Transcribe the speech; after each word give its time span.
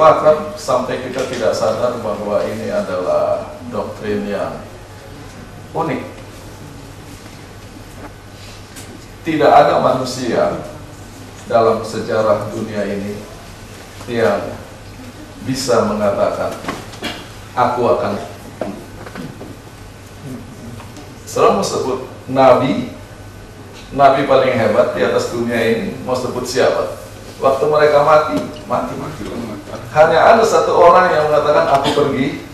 begitu 0.00 0.16
akrab 0.16 0.56
sampai 0.56 1.04
kita 1.04 1.28
tidak 1.28 1.52
sadar 1.52 2.00
bahwa 2.00 2.40
ini 2.48 2.72
adalah 2.72 3.52
doktrin 3.68 4.24
yang 4.24 4.56
unik. 5.76 6.00
Tidak 9.28 9.52
ada 9.52 9.84
manusia 9.84 10.56
dalam 11.44 11.84
sejarah 11.84 12.48
dunia 12.48 12.80
ini 12.88 13.20
yang 14.08 14.56
bisa 15.44 15.84
mengatakan 15.84 16.56
aku 17.52 17.84
akan 18.00 18.16
Selalu 21.30 21.62
sebut 21.62 21.98
nabi 22.26 22.90
nabi 23.94 24.26
paling 24.26 24.50
hebat 24.50 24.98
di 24.98 25.04
atas 25.04 25.30
dunia 25.30 25.60
ini 25.60 25.94
mau 26.08 26.16
sebut 26.16 26.42
siapa? 26.42 26.96
Waktu 27.38 27.64
mereka 27.70 28.02
mati, 28.02 28.40
mati 28.66 28.94
mati. 28.98 29.49
Hanya 29.90 30.18
ada 30.36 30.44
satu 30.46 30.78
orang 30.78 31.10
yang 31.10 31.26
mengatakan 31.30 31.66
aku 31.74 31.88
pergi 31.94 32.46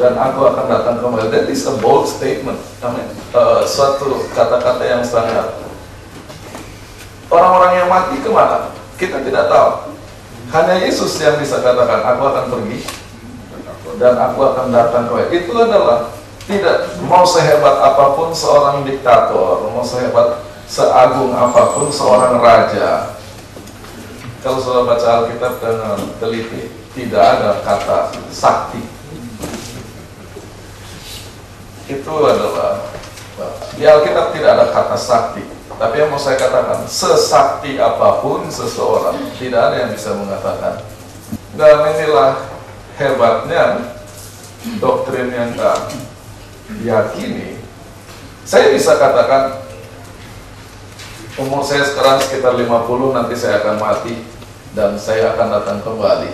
dan 0.00 0.16
aku 0.16 0.48
akan 0.48 0.64
datang 0.64 0.96
kembali. 1.04 1.28
That 1.28 1.46
is 1.52 1.68
a 1.68 1.76
bold 1.76 2.08
statement. 2.08 2.56
Amin. 2.80 3.04
Uh, 3.36 3.62
suatu 3.68 4.24
kata-kata 4.32 4.80
yang 4.88 5.04
sangat 5.04 5.60
orang-orang 7.28 7.84
yang 7.84 7.88
mati 7.92 8.16
ke 8.24 8.30
mana? 8.32 8.72
Kita 8.96 9.20
tidak 9.20 9.52
tahu. 9.52 9.92
Hanya 10.50 10.82
Yesus 10.82 11.14
yang 11.22 11.38
bisa 11.38 11.62
katakan 11.62 12.02
aku 12.02 12.22
akan 12.26 12.44
pergi 12.50 12.80
dan 14.00 14.16
aku 14.16 14.40
akan 14.40 14.72
datang 14.72 15.06
kembali. 15.12 15.28
Itu 15.36 15.52
adalah 15.54 16.10
tidak 16.48 16.98
mau 17.06 17.22
sehebat 17.22 17.76
apa 17.78 18.18
pun 18.18 18.34
seorang 18.34 18.82
diktator, 18.82 19.70
mau 19.70 19.84
sehebat 19.84 20.42
seagung 20.66 21.36
apa 21.36 21.76
pun 21.76 21.92
seorang 21.92 22.40
raja. 22.40 23.19
Kalau 24.40 24.56
sudah 24.56 24.88
baca 24.88 25.08
Alkitab 25.20 25.60
dengan 25.60 26.00
teliti, 26.16 26.72
tidak 26.96 27.20
ada 27.20 27.60
kata 27.60 28.08
sakti. 28.32 28.80
Itu 31.84 32.14
adalah 32.24 32.88
di 33.76 33.84
Alkitab 33.84 34.32
tidak 34.32 34.50
ada 34.56 34.66
kata 34.72 34.96
sakti. 34.96 35.44
Tapi 35.76 35.96
yang 35.96 36.12
mau 36.12 36.20
saya 36.20 36.36
katakan, 36.36 36.84
sesakti 36.88 37.80
apa 37.80 38.20
pun 38.20 38.48
seseorang, 38.52 39.16
tidak 39.36 39.60
ada 39.72 39.76
yang 39.84 39.90
bisa 39.92 40.12
mengatakan. 40.12 40.84
Dan 41.56 41.76
inilah 41.96 42.48
hebatnya 43.00 43.92
doktrin 44.80 45.32
yang 45.32 45.52
tak 45.56 45.92
yakini. 46.84 47.60
Saya 48.44 48.72
bisa 48.72 48.96
katakan 48.96 49.60
umur 51.40 51.64
saya 51.64 51.88
sekarang 51.88 52.20
sekitar 52.20 52.52
50 52.60 53.16
nanti 53.16 53.34
saya 53.36 53.64
akan 53.64 53.80
mati 53.80 54.29
dan 54.76 54.94
saya 54.98 55.34
akan 55.34 55.48
datang 55.60 55.78
kembali. 55.82 56.30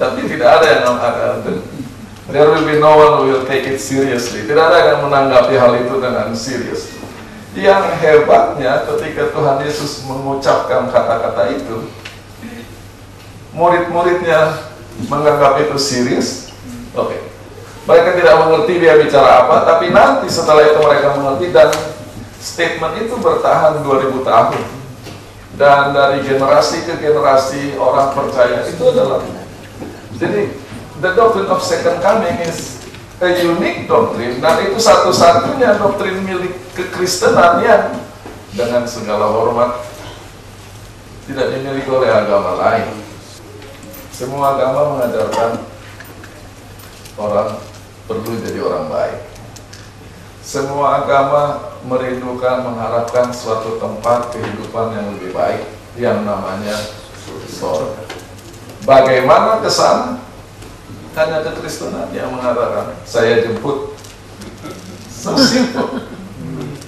Tapi 0.00 0.20
tidak 0.26 0.48
ada 0.60 0.66
yang 0.66 0.84
akan 0.96 1.34
there 2.30 2.46
will 2.46 2.62
be 2.62 2.78
no 2.78 2.94
one 2.94 3.12
who 3.20 3.24
will 3.30 3.44
take 3.44 3.66
it 3.66 3.78
seriously. 3.82 4.46
Tidak 4.46 4.64
ada 4.64 4.94
yang 4.96 5.06
menanggapi 5.06 5.54
hal 5.58 5.76
itu 5.76 5.94
dengan 5.98 6.32
serius 6.32 7.00
yang 7.58 7.82
hebatnya 7.98 8.86
ketika 8.86 9.34
Tuhan 9.34 9.58
Yesus 9.66 10.06
mengucapkan 10.06 10.86
kata-kata 10.86 11.50
itu 11.50 11.90
murid-muridnya 13.50 14.70
menganggap 15.10 15.58
itu 15.66 15.74
serius. 15.74 16.54
Oke. 16.94 17.14
Okay. 17.14 17.20
mereka 17.90 18.10
tidak 18.22 18.34
mengerti 18.46 18.72
dia 18.78 18.94
bicara 19.02 19.46
apa 19.46 19.66
tapi 19.66 19.90
nanti 19.90 20.30
setelah 20.30 20.62
itu 20.62 20.78
mereka 20.78 21.16
mengerti 21.16 21.46
dan 21.50 21.70
statement 22.38 22.94
itu 23.02 23.14
bertahan 23.18 23.82
2000 23.82 24.20
tahun 24.22 24.62
dan 25.60 25.92
dari 25.92 26.24
generasi 26.24 26.88
ke 26.88 26.96
generasi 26.96 27.76
orang 27.76 28.16
percaya 28.16 28.64
itu 28.64 28.80
adalah 28.80 29.20
jadi 30.16 30.48
the 31.04 31.10
doctrine 31.12 31.52
of 31.52 31.60
second 31.60 32.00
coming 32.00 32.32
is 32.40 32.80
a 33.20 33.44
unique 33.44 33.84
doctrine. 33.84 34.40
Dan 34.40 34.68
itu 34.68 34.80
satu-satunya 34.80 35.76
doktrin 35.76 36.24
milik 36.24 36.56
kekristenan 36.72 37.60
yang 37.60 37.84
dengan 38.56 38.88
segala 38.88 39.28
hormat 39.28 39.84
tidak 41.28 41.52
dimiliki 41.52 41.88
oleh 41.92 42.08
agama 42.08 42.56
lain. 42.56 42.88
Semua 44.10 44.56
agama 44.56 44.96
mengajarkan 44.96 45.60
orang 47.20 47.60
perlu 48.08 48.32
jadi 48.40 48.60
orang 48.64 48.88
baik. 48.88 49.20
Semua 50.40 51.04
agama 51.04 51.69
merindukan, 51.84 52.66
mengharapkan 52.66 53.32
suatu 53.32 53.80
tempat 53.80 54.34
kehidupan 54.36 54.92
yang 54.92 55.06
lebih 55.16 55.30
baik 55.32 55.64
yang 55.96 56.24
namanya 56.24 56.76
surga. 57.48 58.04
Bagaimana 58.84 59.60
ke 59.60 59.70
sana? 59.70 60.20
Hanya 61.16 61.42
kekristenan 61.42 62.08
yang 62.14 62.30
mengatakan, 62.32 62.96
saya 63.02 63.42
jemput. 63.44 63.98
So 65.10 65.36
simple. 65.36 66.06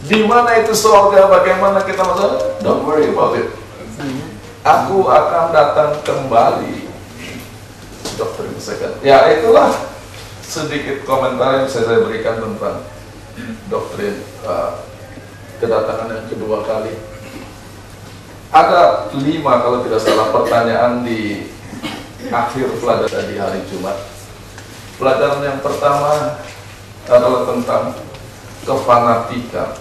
Di 0.08 0.24
mana 0.24 0.62
itu 0.62 0.72
surga? 0.72 1.28
Bagaimana 1.28 1.84
kita 1.84 2.00
masuk? 2.00 2.62
Don't 2.64 2.86
worry 2.86 3.12
about 3.12 3.36
it. 3.36 3.52
Aku 4.62 5.10
akan 5.10 5.52
datang 5.52 6.00
kembali. 6.06 6.88
Dokter 8.14 8.46
second. 8.60 8.94
Ya 9.02 9.26
itulah 9.34 9.72
sedikit 10.44 11.02
komentar 11.08 11.64
yang 11.64 11.68
saya 11.68 12.04
berikan 12.04 12.38
tentang 12.38 12.84
doktrin 13.72 14.20
uh, 14.46 14.82
kedatangan 15.58 16.10
yang 16.10 16.26
kedua 16.30 16.62
kali. 16.66 16.94
Ada 18.52 19.08
lima 19.16 19.64
kalau 19.64 19.80
tidak 19.80 20.00
salah 20.04 20.28
pertanyaan 20.28 21.00
di 21.06 21.48
akhir 22.28 22.68
pelajaran 22.78 23.24
di 23.32 23.36
hari 23.40 23.60
Jumat. 23.70 23.96
Pelajaran 25.00 25.40
yang 25.40 25.60
pertama 25.64 26.36
adalah 27.08 27.42
tentang 27.48 27.84
kefanatikan. 28.62 29.72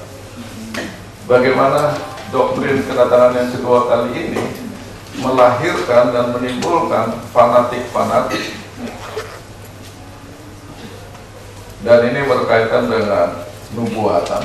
Bagaimana 1.28 2.00
doktrin 2.32 2.82
kedatangan 2.88 3.36
yang 3.36 3.50
kedua 3.52 3.80
kali 3.92 4.10
ini 4.16 4.44
melahirkan 5.20 6.16
dan 6.16 6.32
menimbulkan 6.32 7.20
fanatik-fanatik 7.36 8.62
dan 11.82 12.00
ini 12.14 12.22
berkaitan 12.30 12.86
dengan 12.88 13.41
nubuatan. 13.76 14.44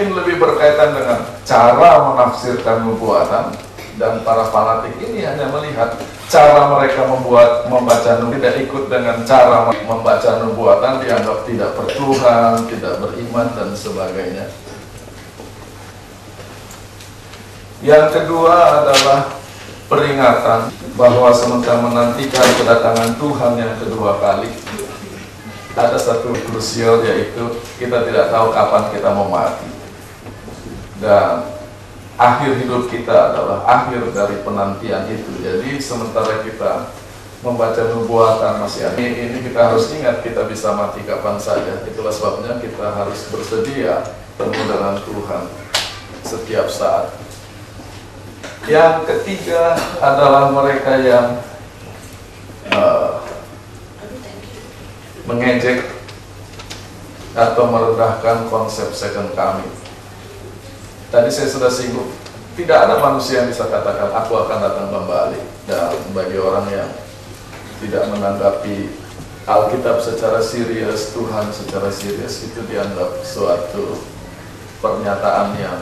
Ini 0.00 0.10
lebih 0.16 0.40
berkaitan 0.40 0.96
dengan 0.96 1.18
cara 1.44 1.90
menafsirkan 2.12 2.88
nubuatan 2.88 3.52
dan 4.00 4.24
para 4.24 4.48
fanatik 4.48 4.96
ini 4.96 5.28
hanya 5.28 5.52
melihat 5.52 5.92
cara 6.30 6.72
mereka 6.72 7.04
membuat 7.04 7.68
membaca 7.68 8.16
nubuatan 8.16 8.40
tidak 8.40 8.54
ikut 8.64 8.84
dengan 8.88 9.16
cara 9.28 9.68
membaca 9.68 10.30
nubuatan 10.40 11.04
dianggap 11.04 11.38
tidak 11.44 11.70
bertuhan, 11.76 12.64
tidak 12.70 12.94
beriman 13.02 13.48
dan 13.52 13.68
sebagainya. 13.76 14.46
Yang 17.80 18.06
kedua 18.12 18.84
adalah 18.84 19.40
peringatan 19.88 20.60
bahwa 20.94 21.32
sementara 21.32 21.80
menantikan 21.82 22.44
kedatangan 22.56 23.16
Tuhan 23.16 23.52
yang 23.56 23.74
kedua 23.80 24.20
kali 24.20 24.48
ada 25.78 25.98
satu 25.98 26.34
krusial 26.50 27.02
yaitu 27.06 27.58
kita 27.78 28.02
tidak 28.06 28.30
tahu 28.34 28.50
kapan 28.50 28.84
kita 28.94 29.08
mau 29.14 29.30
mati. 29.30 29.70
Dan 31.00 31.48
akhir 32.20 32.60
hidup 32.60 32.90
kita 32.92 33.32
adalah 33.32 33.64
akhir 33.64 34.10
dari 34.12 34.36
penantian 34.44 35.08
itu. 35.08 35.32
Jadi 35.40 35.80
sementara 35.80 36.44
kita 36.44 36.92
membaca 37.40 37.80
nubuatan 37.96 38.60
masih 38.60 38.92
ini 39.00 39.40
kita 39.40 39.72
harus 39.72 39.88
ingat 39.96 40.20
kita 40.20 40.44
bisa 40.44 40.76
mati 40.76 41.00
kapan 41.06 41.40
saja. 41.40 41.80
Itulah 41.88 42.12
sebabnya 42.12 42.60
kita 42.60 42.92
harus 42.92 43.30
bersedia 43.32 44.04
bertemu 44.40 44.64
dengan 44.72 44.94
Tuhan 45.04 45.44
setiap 46.24 46.66
saat. 46.72 47.12
Yang 48.64 48.96
ketiga 49.08 49.76
adalah 50.00 50.52
mereka 50.52 51.00
yang 51.00 51.26
uh, 52.72 53.20
mengejek 55.30 55.86
atau 57.38 57.70
merendahkan 57.70 58.50
konsep 58.50 58.90
second 58.90 59.30
coming. 59.38 59.70
Tadi 61.14 61.30
saya 61.30 61.46
sudah 61.46 61.70
singgung, 61.70 62.10
tidak 62.58 62.86
ada 62.86 62.98
manusia 62.98 63.42
yang 63.42 63.48
bisa 63.50 63.70
katakan 63.70 64.10
aku 64.10 64.34
akan 64.34 64.58
datang 64.58 64.88
kembali. 64.90 65.40
Dan 65.70 65.94
bagi 66.10 66.38
orang 66.38 66.66
yang 66.74 66.90
tidak 67.78 68.10
menanggapi 68.10 68.90
Alkitab 69.46 70.02
secara 70.02 70.42
serius, 70.42 71.14
Tuhan 71.14 71.50
secara 71.54 71.90
serius 71.90 72.46
itu 72.46 72.60
dianggap 72.66 73.22
suatu 73.22 74.02
pernyataan 74.82 75.54
yang 75.58 75.78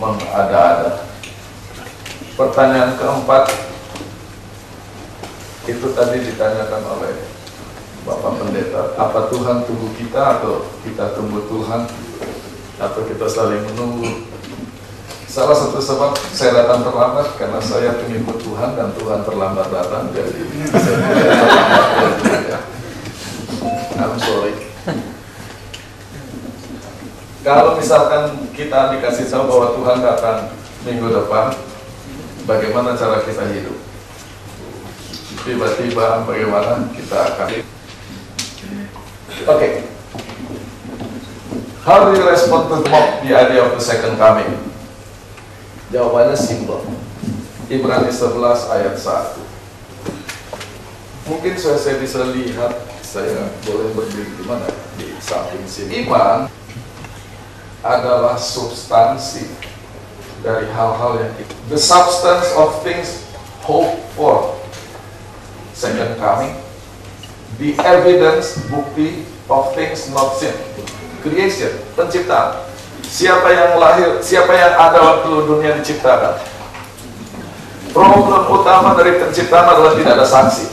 mengada-ada. 0.00 1.04
Pertanyaan 2.32 2.96
keempat 2.96 3.52
itu 5.68 5.86
tadi 5.94 6.16
ditanyakan 6.26 6.82
oleh 6.98 7.31
Bapak 8.02 8.34
Pendeta, 8.34 8.98
apa 8.98 9.30
Tuhan 9.30 9.62
tunggu 9.62 9.94
kita 9.94 10.38
atau 10.38 10.66
kita 10.82 11.14
tunggu 11.14 11.46
Tuhan 11.46 11.86
atau 12.82 13.00
kita 13.06 13.26
saling 13.30 13.62
menunggu? 13.62 14.26
Salah 15.30 15.54
satu 15.54 15.78
sebab 15.78 16.12
saya 16.34 16.66
datang 16.66 16.82
terlambat 16.82 17.38
karena 17.38 17.62
saya 17.62 17.96
pengikut 18.02 18.42
Tuhan 18.42 18.74
dan 18.74 18.90
Tuhan 18.98 19.22
terlambat 19.22 19.70
datang 19.70 20.10
jadi 20.10 20.44
saya 20.74 20.96
terlambat. 20.98 22.62
I'm 23.96 24.18
sorry. 24.18 24.54
Kalau 27.42 27.78
misalkan 27.78 28.50
kita 28.54 28.98
dikasih 28.98 29.30
tahu 29.30 29.46
bahwa 29.46 29.66
Tuhan 29.78 29.98
datang 30.02 30.38
minggu 30.86 31.06
depan, 31.10 31.54
bagaimana 32.50 32.98
cara 32.98 33.22
kita 33.22 33.46
hidup? 33.50 33.78
Tiba-tiba 35.42 36.22
bagaimana 36.22 36.86
kita 36.94 37.18
akan 37.34 37.46
Oke, 37.50 37.71
okay. 39.48 39.82
How 41.82 42.06
do 42.06 42.14
you 42.14 42.22
respond 42.22 42.70
to 42.70 42.78
mock 42.90 43.26
the 43.26 43.34
idea 43.34 43.66
of 43.66 43.74
the 43.74 43.82
second 43.82 44.14
coming? 44.14 44.46
Jawabannya 45.90 46.38
simpel. 46.38 46.86
Ibrani 47.66 48.06
11 48.06 48.38
ayat 48.70 48.94
1. 48.94 51.26
Mungkin 51.26 51.58
saya, 51.58 51.78
saya 51.78 51.98
bisa 51.98 52.22
lihat, 52.30 52.86
saya 53.02 53.50
boleh 53.66 53.90
berdiri 53.98 54.30
di 54.30 54.44
mana? 54.46 54.70
Di 54.94 55.10
samping 55.18 55.66
sini. 55.66 56.06
Iman 56.06 56.46
adalah 57.82 58.38
substansi 58.38 59.50
dari 60.46 60.70
hal-hal 60.70 61.18
yang. 61.18 61.34
The 61.66 61.82
substance 61.82 62.46
of 62.54 62.78
things 62.86 63.26
hope 63.66 63.98
for. 64.14 64.54
Second 65.74 66.14
coming. 66.22 66.54
The 67.58 67.74
evidence, 67.82 68.54
bukti 68.70 69.31
of 69.50 69.74
things 69.74 70.10
not 70.14 70.36
seen 70.38 70.54
creation, 71.22 71.72
penciptaan. 71.94 72.66
Siapa 73.06 73.46
yang 73.52 73.78
lahir, 73.78 74.18
siapa 74.18 74.50
yang 74.50 74.74
ada 74.74 74.98
waktu 74.98 75.30
dunia 75.46 75.78
diciptakan? 75.78 76.42
Problem 77.92 78.42
utama 78.48 78.96
dari 78.96 79.20
penciptaan 79.20 79.68
adalah 79.68 79.92
tidak 79.94 80.12
ada 80.18 80.26
saksi. 80.26 80.66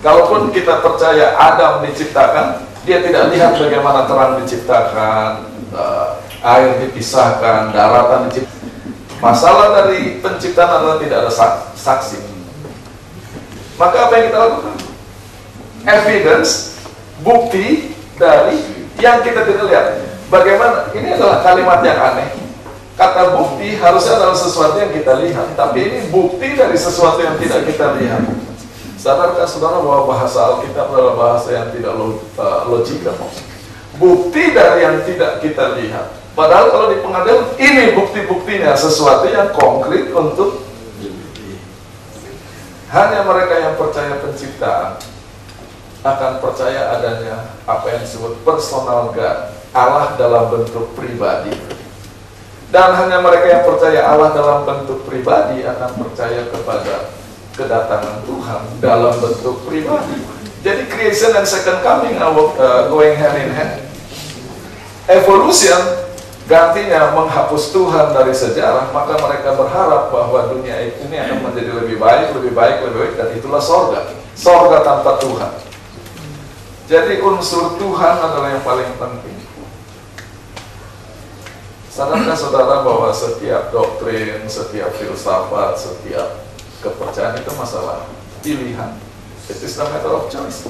Kalaupun 0.00 0.54
kita 0.54 0.78
percaya 0.78 1.34
Adam 1.34 1.82
diciptakan, 1.82 2.62
dia 2.86 3.02
tidak 3.02 3.34
lihat 3.34 3.58
bagaimana 3.58 4.06
terang 4.06 4.38
diciptakan, 4.40 5.50
uh, 5.74 6.22
air 6.46 6.86
dipisahkan, 6.86 7.74
daratan 7.74 8.30
diciptakan. 8.30 8.54
Masalah 9.18 9.74
dari 9.74 10.22
penciptaan 10.22 10.70
adalah 10.70 10.96
tidak 11.02 11.26
ada 11.26 11.32
saksi. 11.74 12.20
Maka 13.74 13.96
apa 14.06 14.12
yang 14.14 14.24
kita 14.30 14.38
lakukan? 14.38 14.76
Evidence, 15.86 16.75
bukti 17.20 17.94
dari 18.16 18.56
yang 19.00 19.20
kita 19.20 19.44
tidak 19.44 19.64
lihat. 19.68 19.86
Bagaimana? 20.26 20.90
Ini 20.90 21.14
adalah 21.16 21.44
kalimat 21.44 21.80
yang 21.86 22.00
aneh. 22.00 22.28
Kata 22.96 23.36
bukti 23.36 23.76
harusnya 23.76 24.16
adalah 24.16 24.36
sesuatu 24.36 24.80
yang 24.80 24.88
kita 24.88 25.20
lihat, 25.20 25.52
tapi 25.52 25.84
ini 25.84 25.98
bukti 26.08 26.56
dari 26.56 26.74
sesuatu 26.74 27.20
yang 27.20 27.36
tidak 27.36 27.68
kita 27.68 27.92
lihat. 28.00 28.24
Sadarkah 28.96 29.44
saudara 29.44 29.84
bahwa 29.84 30.08
bahasa 30.08 30.40
Alkitab 30.40 30.88
adalah 30.90 31.14
bahasa 31.14 31.52
yang 31.52 31.68
tidak 31.76 31.92
uh, 31.92 32.64
logika? 32.66 33.12
Bukti 34.00 34.56
dari 34.56 34.82
yang 34.82 35.04
tidak 35.04 35.44
kita 35.44 35.76
lihat. 35.76 36.08
Padahal 36.32 36.72
kalau 36.72 36.86
di 36.92 37.00
pengadilan 37.04 37.48
ini 37.60 37.96
bukti-buktinya 37.96 38.72
sesuatu 38.76 39.28
yang 39.28 39.52
konkret 39.56 40.12
untuk 40.12 40.64
hanya 42.92 43.20
mereka 43.24 43.54
yang 43.60 43.74
percaya 43.76 44.20
penciptaan 44.20 45.00
akan 46.04 46.42
percaya 46.42 46.96
adanya 46.98 47.56
apa 47.64 47.86
yang 47.92 48.00
disebut 48.04 48.42
personal 48.44 49.14
God, 49.14 49.54
Allah 49.72 50.16
dalam 50.20 50.52
bentuk 50.52 50.92
pribadi. 50.96 51.52
Dan 52.66 52.98
hanya 52.98 53.22
mereka 53.22 53.46
yang 53.46 53.64
percaya 53.64 54.00
Allah 54.04 54.34
dalam 54.34 54.66
bentuk 54.66 55.06
pribadi 55.06 55.62
akan 55.62 55.90
percaya 56.02 56.50
kepada 56.50 57.14
kedatangan 57.54 58.26
Tuhan 58.26 58.60
dalam 58.82 59.14
bentuk 59.16 59.64
pribadi. 59.64 60.18
Jadi 60.66 60.82
creation 60.90 61.30
and 61.38 61.46
second 61.46 61.78
coming 61.86 62.18
are 62.18 62.34
uh, 62.34 62.90
going 62.90 63.14
hand 63.14 63.38
in 63.38 63.54
hand. 63.54 63.86
Evolution 65.06 65.78
gantinya 66.50 67.14
menghapus 67.14 67.70
Tuhan 67.70 68.14
dari 68.14 68.34
sejarah, 68.34 68.90
maka 68.90 69.14
mereka 69.18 69.54
berharap 69.54 70.10
bahwa 70.10 70.50
dunia 70.50 70.78
ini 70.90 71.16
akan 71.22 71.38
menjadi 71.46 71.70
lebih 71.70 72.02
baik, 72.02 72.34
lebih 72.34 72.52
baik, 72.54 72.76
lebih 72.82 72.98
baik, 72.98 73.14
dan 73.14 73.28
itulah 73.38 73.62
sorga. 73.62 74.10
Sorga 74.34 74.82
tanpa 74.82 75.22
Tuhan. 75.22 75.65
Jadi 76.86 77.18
unsur 77.18 77.74
Tuhan 77.82 78.16
adalah 78.22 78.54
yang 78.54 78.62
paling 78.62 78.94
penting. 78.94 79.38
Sadarkah 81.90 82.36
saudara 82.36 82.86
bahwa 82.86 83.10
setiap 83.10 83.74
doktrin, 83.74 84.46
setiap 84.46 84.94
filsafat, 84.94 85.74
setiap 85.74 86.46
kepercayaan 86.84 87.42
itu 87.42 87.50
masalah 87.58 88.06
pilihan. 88.44 88.94
It 89.50 89.58
is 89.58 89.74
the 89.74 89.86
matter 89.88 90.14
of 90.14 90.30
choice. 90.30 90.68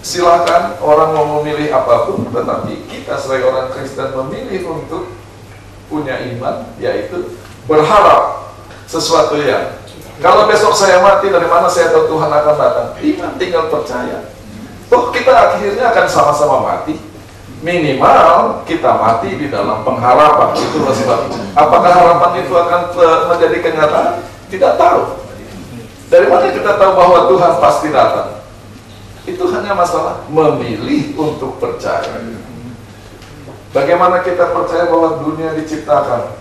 Silakan 0.00 0.78
orang 0.80 1.12
mau 1.12 1.26
memilih 1.42 1.74
apa 1.74 2.06
pun, 2.06 2.30
tetapi 2.30 2.86
kita 2.86 3.18
sebagai 3.18 3.50
orang 3.50 3.74
Kristen 3.74 4.14
memilih 4.14 4.62
untuk 4.70 5.10
punya 5.90 6.22
iman, 6.22 6.70
yaitu 6.78 7.36
berharap 7.66 8.54
sesuatu 8.86 9.34
yang 9.42 9.74
kalau 10.22 10.48
besok 10.48 10.72
saya 10.72 11.02
mati, 11.04 11.28
dari 11.28 11.44
mana 11.44 11.68
saya 11.68 11.92
tahu 11.92 12.08
Tuhan 12.16 12.30
akan 12.32 12.54
datang? 12.56 12.88
Iman 13.04 13.36
tinggal 13.36 13.68
percaya. 13.68 14.35
Toh 14.86 15.10
kita 15.10 15.32
akhirnya 15.32 15.90
akan 15.90 16.06
sama-sama 16.06 16.56
mati. 16.62 16.94
Minimal 17.64 18.62
kita 18.68 18.94
mati 19.00 19.34
di 19.34 19.50
dalam 19.50 19.82
pengharapan. 19.82 20.54
Itu 20.54 20.86
sebabnya. 20.86 21.40
Apakah 21.56 21.90
harapan 21.90 22.32
itu 22.44 22.52
akan 22.54 22.80
menjadi 23.32 23.58
kenyataan? 23.64 24.22
Tidak 24.46 24.72
tahu. 24.78 25.26
Dari 26.06 26.26
mana 26.30 26.54
kita 26.54 26.78
tahu 26.78 26.92
bahwa 26.94 27.26
Tuhan 27.26 27.52
pasti 27.58 27.88
datang? 27.90 28.46
Itu 29.26 29.50
hanya 29.50 29.74
masalah 29.74 30.22
memilih 30.30 31.18
untuk 31.18 31.58
percaya. 31.58 32.22
Bagaimana 33.74 34.22
kita 34.22 34.54
percaya 34.54 34.86
bahwa 34.86 35.18
dunia 35.26 35.50
diciptakan? 35.58 36.38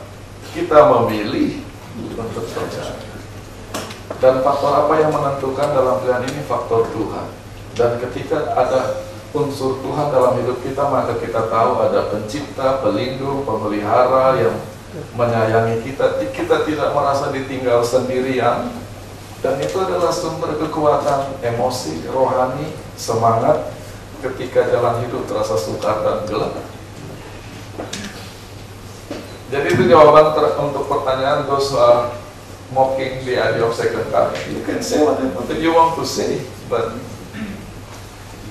Kita 0.53 0.93
memilih 0.93 1.65
untuk 2.13 2.45
percaya. 2.45 3.01
Dan 4.21 4.45
faktor 4.45 4.85
apa 4.85 4.93
yang 5.01 5.09
menentukan 5.09 5.67
dalam 5.73 5.99
pilihan 6.05 6.23
ini? 6.29 6.45
Faktor 6.45 6.85
Tuhan. 6.93 7.44
Dan 7.75 7.99
ketika 7.99 8.55
ada 8.55 9.03
unsur 9.35 9.83
Tuhan 9.83 10.07
dalam 10.15 10.39
hidup 10.39 10.63
kita, 10.63 10.87
maka 10.87 11.19
kita 11.19 11.51
tahu 11.51 11.83
ada 11.83 12.07
pencipta, 12.07 12.79
pelindung, 12.79 13.43
pemelihara 13.43 14.39
yang 14.39 14.55
menyayangi 15.19 15.83
kita. 15.83 16.23
Kita 16.31 16.63
tidak 16.63 16.95
merasa 16.95 17.35
ditinggal 17.35 17.83
sendirian. 17.83 18.71
Dan 19.43 19.61
itu 19.61 19.77
adalah 19.77 20.09
sumber 20.09 20.55
kekuatan 20.57 21.37
emosi, 21.43 22.07
rohani, 22.09 22.71
semangat 22.95 23.69
ketika 24.23 24.65
jalan 24.71 25.03
hidup 25.05 25.27
terasa 25.29 25.59
sukar 25.59 26.01
dan 26.01 26.25
gelap. 26.25 26.55
Jadi 29.53 29.67
itu 29.77 29.83
jawaban 29.85 30.33
untuk 30.57 30.89
pertanyaan 30.89 31.45
those 31.45 31.69
are 31.77 32.09
mocking 32.73 33.21
the 33.21 33.37
idea 33.37 33.61
of 33.61 33.77
second 33.77 34.09
coming. 34.09 34.41
You 34.49 34.65
can 34.65 34.81
say 34.81 35.05
whatever 35.05 35.53
you 35.53 35.69
want 35.69 35.93
to 36.01 36.03
say, 36.07 36.41
but 36.65 36.97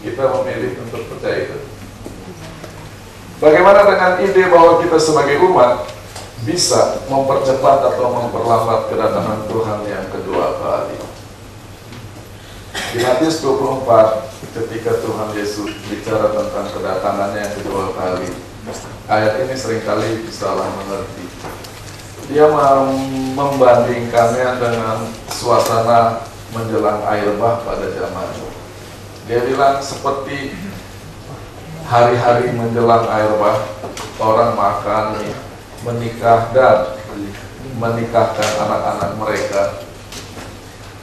kita 0.04 0.28
memilih 0.28 0.76
untuk 0.84 1.08
percaya 1.08 1.48
itu. 1.48 1.58
Bagaimana 3.40 3.88
dengan 3.88 4.12
ide 4.20 4.44
bahwa 4.52 4.78
kita 4.84 5.00
sebagai 5.00 5.40
umat 5.50 5.88
bisa 6.44 7.02
mempercepat 7.08 7.96
atau 7.96 8.06
memperlambat 8.12 8.92
kedatangan 8.92 9.48
Tuhan 9.48 9.80
yang 9.88 10.06
kedua 10.12 10.60
kali? 10.60 10.96
Di 12.94 13.02
Matius 13.02 13.42
24, 13.42 14.54
ketika 14.54 15.02
Tuhan 15.02 15.34
Yesus 15.34 15.66
bicara 15.90 16.30
tentang 16.30 16.70
kedatangannya 16.70 17.40
yang 17.42 17.54
kedua 17.58 17.90
kali, 17.90 18.30
ayat 19.10 19.42
ini 19.42 19.54
sering 19.58 19.82
kali 19.82 20.22
salah 20.30 20.70
mengerti. 20.78 21.26
Dia 22.30 22.46
membandingkannya 23.34 24.48
dengan 24.62 25.10
suasana 25.28 26.24
menjelang 26.54 27.02
air 27.10 27.34
bah 27.36 27.60
pada 27.66 27.90
zaman 27.92 28.53
dia 29.24 29.40
bilang 29.48 29.80
seperti 29.80 30.52
hari-hari 31.88 32.52
menjelang 32.52 33.08
air 33.08 33.32
bah, 33.40 33.64
orang 34.20 34.52
makan, 34.52 35.16
menikah 35.84 36.52
dan 36.52 36.96
menikahkan 37.80 38.50
anak-anak 38.60 39.10
mereka. 39.16 39.62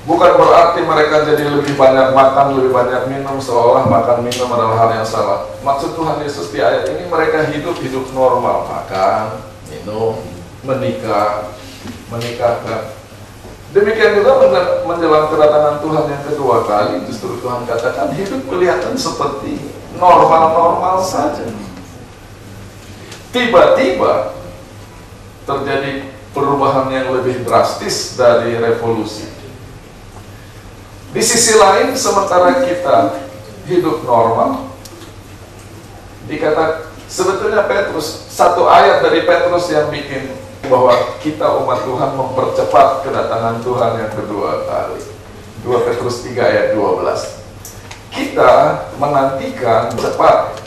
Bukan 0.01 0.33
berarti 0.33 0.81
mereka 0.81 1.29
jadi 1.29 1.45
lebih 1.49 1.77
banyak 1.77 2.17
makan, 2.17 2.57
lebih 2.57 2.73
banyak 2.73 3.05
minum, 3.05 3.37
seolah 3.37 3.85
makan 3.85 4.25
minum 4.25 4.49
adalah 4.49 4.77
hal 4.85 4.89
yang 4.97 5.05
salah. 5.05 5.45
Maksud 5.61 5.93
Tuhan 5.93 6.25
Yesus 6.25 6.49
di 6.49 6.57
ayat 6.57 6.89
ini 6.89 7.05
mereka 7.05 7.45
hidup 7.53 7.77
hidup 7.77 8.09
normal, 8.09 8.65
makan, 8.65 9.45
minum, 9.69 10.17
menikah, 10.65 11.53
menikahkan. 12.09 13.00
Demikian 13.71 14.19
juga 14.19 14.35
menjelang 14.83 15.31
kedatangan 15.31 15.79
Tuhan 15.79 16.05
yang 16.11 16.23
kedua 16.27 16.67
kali, 16.67 17.07
justru 17.07 17.39
Tuhan 17.39 17.63
katakan 17.63 18.11
hidup 18.11 18.43
kelihatan 18.51 18.99
seperti 18.99 19.63
normal-normal 19.95 20.99
saja. 20.99 21.47
Tiba-tiba 23.31 24.35
terjadi 25.47 26.03
perubahan 26.35 26.91
yang 26.91 27.15
lebih 27.15 27.47
drastis 27.47 28.19
dari 28.19 28.59
revolusi. 28.59 29.31
Di 31.15 31.23
sisi 31.23 31.55
lain, 31.55 31.95
sementara 31.95 32.67
kita 32.67 33.23
hidup 33.71 34.03
normal, 34.03 34.67
dikata 36.27 36.91
sebetulnya 37.07 37.67
Petrus, 37.71 38.27
satu 38.31 38.67
ayat 38.67 38.99
dari 38.99 39.23
Petrus 39.23 39.71
yang 39.71 39.87
bikin 39.91 40.31
bahwa 40.69 41.17
kita 41.23 41.47
umat 41.63 41.85
Tuhan 41.87 42.11
mempercepat 42.13 43.07
kedatangan 43.07 43.63
Tuhan 43.65 43.91
yang 43.97 44.11
kedua 44.13 44.67
kali. 44.67 45.01
2 45.61 45.85
Petrus 45.85 46.25
3 46.25 46.37
ayat 46.37 46.67
12. 46.73 47.41
Kita 48.11 48.51
menantikan 48.99 49.93
cepat 49.93 50.57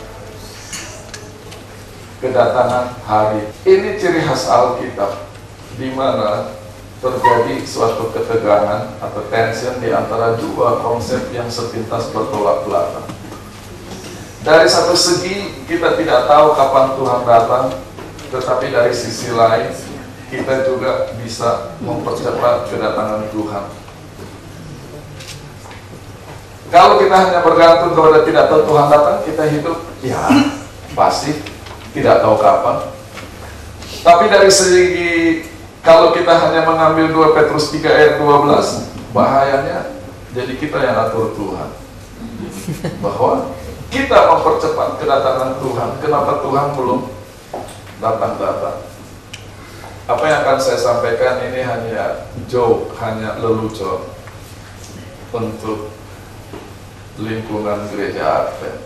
kedatangan 2.25 2.97
hari. 3.05 3.45
Ini 3.69 4.01
ciri 4.01 4.25
khas 4.25 4.49
Alkitab 4.49 5.29
di 5.77 5.93
mana 5.93 6.57
terjadi 7.05 7.61
suatu 7.69 8.09
ketegangan 8.17 8.97
atau 8.97 9.23
tension 9.29 9.77
di 9.77 9.93
antara 9.93 10.41
dua 10.41 10.81
konsep 10.81 11.29
yang 11.37 11.53
sepintas 11.53 12.09
bertolak 12.17 12.65
belakang. 12.65 13.05
Dari 14.41 14.65
satu 14.65 14.97
segi 14.97 15.69
kita 15.69 16.01
tidak 16.01 16.25
tahu 16.25 16.57
kapan 16.57 16.97
Tuhan 16.97 17.21
datang, 17.29 17.65
tetapi 18.35 18.75
dari 18.75 18.91
sisi 18.91 19.31
lain 19.31 19.71
kita 20.27 20.67
juga 20.67 21.15
bisa 21.23 21.79
mempercepat 21.79 22.67
kedatangan 22.67 23.31
Tuhan. 23.31 23.65
Kalau 26.75 26.99
kita 26.99 27.15
hanya 27.15 27.39
bergantung 27.47 27.95
kepada 27.95 28.27
tidak 28.27 28.51
tahu 28.51 28.67
Tuhan 28.67 28.87
datang, 28.91 29.23
kita 29.23 29.43
hidup 29.47 29.79
ya 30.03 30.19
pasti 30.99 31.39
tidak 31.95 32.27
tahu 32.27 32.35
kapan. 32.43 32.91
Tapi 34.03 34.25
dari 34.27 34.51
segi 34.51 35.47
kalau 35.87 36.11
kita 36.11 36.35
hanya 36.35 36.67
mengambil 36.67 37.31
2 37.31 37.37
Petrus 37.39 37.71
3 37.71 37.87
ayat 37.87 38.13
12, 38.19 39.15
bahayanya 39.15 39.95
jadi 40.35 40.53
kita 40.59 40.83
yang 40.83 40.99
atur 40.99 41.31
Tuhan. 41.39 41.71
Bahwa 42.99 43.55
kita 43.95 44.19
mempercepat 44.35 44.99
kedatangan 44.99 45.63
Tuhan. 45.63 45.89
Kenapa 46.03 46.43
Tuhan 46.43 46.75
belum 46.75 47.07
datang-datang? 48.05 48.85
Apa 50.05 50.25
yang 50.29 50.45
akan 50.45 50.59
saya 50.61 50.77
sampaikan 50.77 51.41
ini 51.49 51.65
hanya 51.65 52.29
joke, 52.45 52.93
hanya 53.01 53.41
lelucon 53.41 54.05
untuk 55.33 55.89
lingkungan 57.17 57.89
gereja 57.89 58.45
Advent 58.45 58.85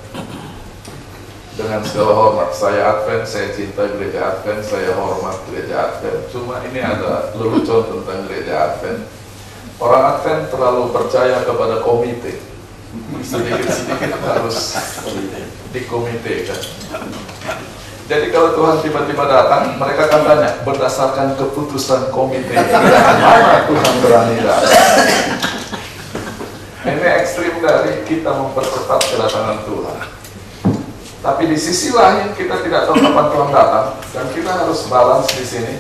dengan 1.59 1.83
segala 1.83 2.15
hormat 2.15 2.55
saya 2.55 2.87
Advent, 2.87 3.27
saya 3.27 3.51
cinta 3.51 3.83
gereja 3.91 4.31
Advent, 4.31 4.63
saya 4.63 4.95
hormat 4.95 5.43
gereja 5.51 5.91
Advent. 5.91 6.31
Cuma 6.31 6.63
ini 6.63 6.79
ada 6.79 7.35
lelucon 7.35 7.83
tentang 7.83 8.31
gereja 8.31 8.71
Advent. 8.71 9.03
Orang 9.83 10.03
Advent 10.15 10.55
terlalu 10.55 10.95
percaya 10.95 11.43
kepada 11.43 11.83
komite. 11.83 12.39
Sedikit-sedikit 13.27 14.23
harus 14.23 14.79
dikomitekan. 15.75 16.63
Jadi 18.09 18.33
kalau 18.33 18.57
Tuhan 18.57 18.81
tiba-tiba 18.81 19.29
datang, 19.29 19.77
mereka 19.77 20.09
akan 20.09 20.21
tanya 20.25 20.51
berdasarkan 20.65 21.37
keputusan 21.37 22.09
komite 22.09 22.57
mana 22.57 23.69
Tuhan 23.69 23.95
berani 24.01 24.37
datang. 24.41 24.77
Ini 26.89 27.09
ekstrim 27.21 27.61
dari 27.61 28.09
kita 28.09 28.33
mempercepat 28.33 29.13
kedatangan 29.13 29.61
Tuhan. 29.69 29.99
Tapi 31.21 31.53
di 31.53 31.59
sisi 31.61 31.93
lain 31.93 32.33
kita 32.33 32.65
tidak 32.65 32.89
tahu 32.89 32.97
kapan 32.97 33.27
Tuhan 33.29 33.51
datang 33.53 33.87
dan 34.17 34.27
kita 34.33 34.51
harus 34.57 34.89
balance 34.89 35.29
di 35.37 35.45
sini. 35.45 35.75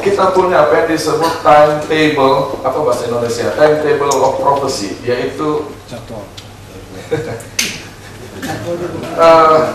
Kita 0.00 0.32
punya 0.32 0.64
apa 0.64 0.72
yang 0.72 0.88
disebut 0.88 1.44
timetable 1.44 2.64
apa 2.64 2.78
bahasa 2.80 3.10
Indonesia 3.10 3.50
timetable 3.58 4.14
of 4.24 4.38
prophecy 4.40 4.96
yaitu 5.02 5.68
uh, 9.18 9.74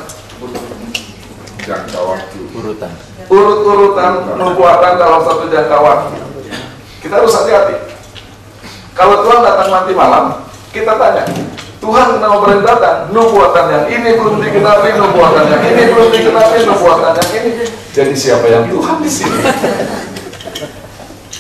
jangka 1.66 2.00
waktu 2.00 2.40
urutan 2.54 2.94
urut-urutan 3.26 4.38
nubuatan 4.38 4.94
dalam 5.02 5.22
satu 5.26 5.50
jangka 5.50 5.78
waktu. 5.82 6.14
Kita 7.02 7.22
harus 7.22 7.34
hati-hati. 7.38 7.76
Kalau 8.98 9.22
Tuhan 9.22 9.46
datang 9.46 9.70
nanti 9.70 9.92
malam, 9.94 10.42
kita 10.74 10.98
tanya, 10.98 11.28
Tuhan 11.84 12.18
kenapa 12.18 12.36
boleh 12.42 12.64
datang? 12.66 13.12
Nubuatan 13.14 13.66
yang 13.70 13.86
ini 13.92 14.10
belum 14.18 14.42
digenapi, 14.42 14.90
nubuatan 14.98 15.46
yang 15.52 15.64
ini 15.70 15.84
belum 15.94 16.10
digenapi, 16.10 16.58
nubuatan 16.66 17.14
yang 17.14 17.30
ini. 17.44 17.52
Jadi 17.94 18.14
siapa 18.18 18.46
yang 18.50 18.66
Tuhan 18.72 18.98
di 19.04 19.12
sini? 19.12 19.42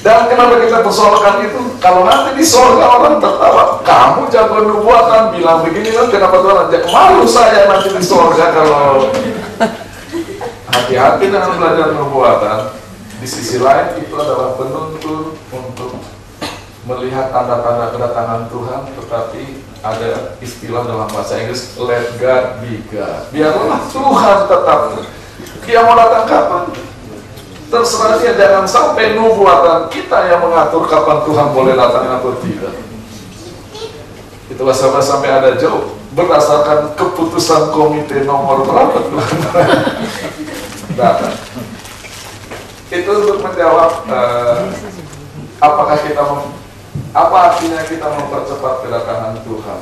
Dan 0.05 0.29
kenapa 0.29 0.62
kita 0.62 0.86
persoalkan 0.86 1.50
itu? 1.50 1.82
Kalau 1.82 2.05
nanti 2.05 2.38
di 2.38 2.46
sorga 2.46 3.01
orang 3.01 3.17
tertawa, 3.17 3.82
kamu 3.82 4.29
jago 4.29 4.58
nubuatan, 4.62 5.34
bilang 5.34 5.65
begini 5.65 5.89
kan 5.89 6.13
kenapa 6.13 6.46
Tuhan 6.46 6.58
ajak 6.70 6.84
malu 6.94 7.25
saya 7.25 7.65
nanti 7.65 7.89
di 7.89 8.05
sorga 8.05 8.53
kalau 8.53 9.10
hati-hati 10.75 11.25
dengan 11.32 11.55
belajar 11.55 11.96
nubuatan. 11.96 12.60
Di 13.15 13.27
sisi 13.27 13.58
lain 13.63 13.96
itu 14.03 14.12
adalah 14.12 14.60
penuntun 14.60 15.34
untuk 15.50 15.91
melihat 16.86 17.34
tanda-tanda 17.34 17.89
kedatangan 17.96 18.41
Tuhan, 18.51 18.82
tetapi 18.94 19.44
ada 19.82 20.38
istilah 20.44 20.86
dalam 20.86 21.08
bahasa 21.10 21.41
Inggris 21.41 21.79
let 21.82 22.05
God 22.20 22.62
be 22.62 22.84
God. 22.91 23.32
Biarlah 23.32 23.82
Tuhan 23.89 24.38
tetap 24.46 24.79
dia 25.65 25.79
mau 25.82 25.98
datang 25.98 26.25
kapan? 26.29 26.63
Terserah 27.65 28.22
dia 28.22 28.38
jangan 28.38 28.65
sampai 28.70 29.17
nubuatan 29.17 29.89
kita 29.89 30.29
yang 30.29 30.46
mengatur 30.46 30.86
kapan 30.86 31.25
Tuhan 31.25 31.48
boleh 31.50 31.74
datang 31.74 32.22
atau 32.22 32.38
tidak. 32.46 32.75
Itulah 34.46 34.75
sampai 34.77 35.01
sampai 35.01 35.29
ada 35.34 35.58
jauh 35.58 35.98
berdasarkan 36.13 36.94
keputusan 36.96 37.74
komite 37.74 38.24
nomor 38.24 38.62
berapa 38.63 39.00
itu 42.96 43.12
untuk 43.12 43.44
menjawab 43.44 44.08
uh, 44.08 44.72
apakah 45.60 45.98
kita 46.00 46.24
apa 47.12 47.38
artinya 47.52 47.84
kita 47.84 48.08
mempercepat 48.08 48.74
kedatangan 48.88 49.36
Tuhan? 49.44 49.80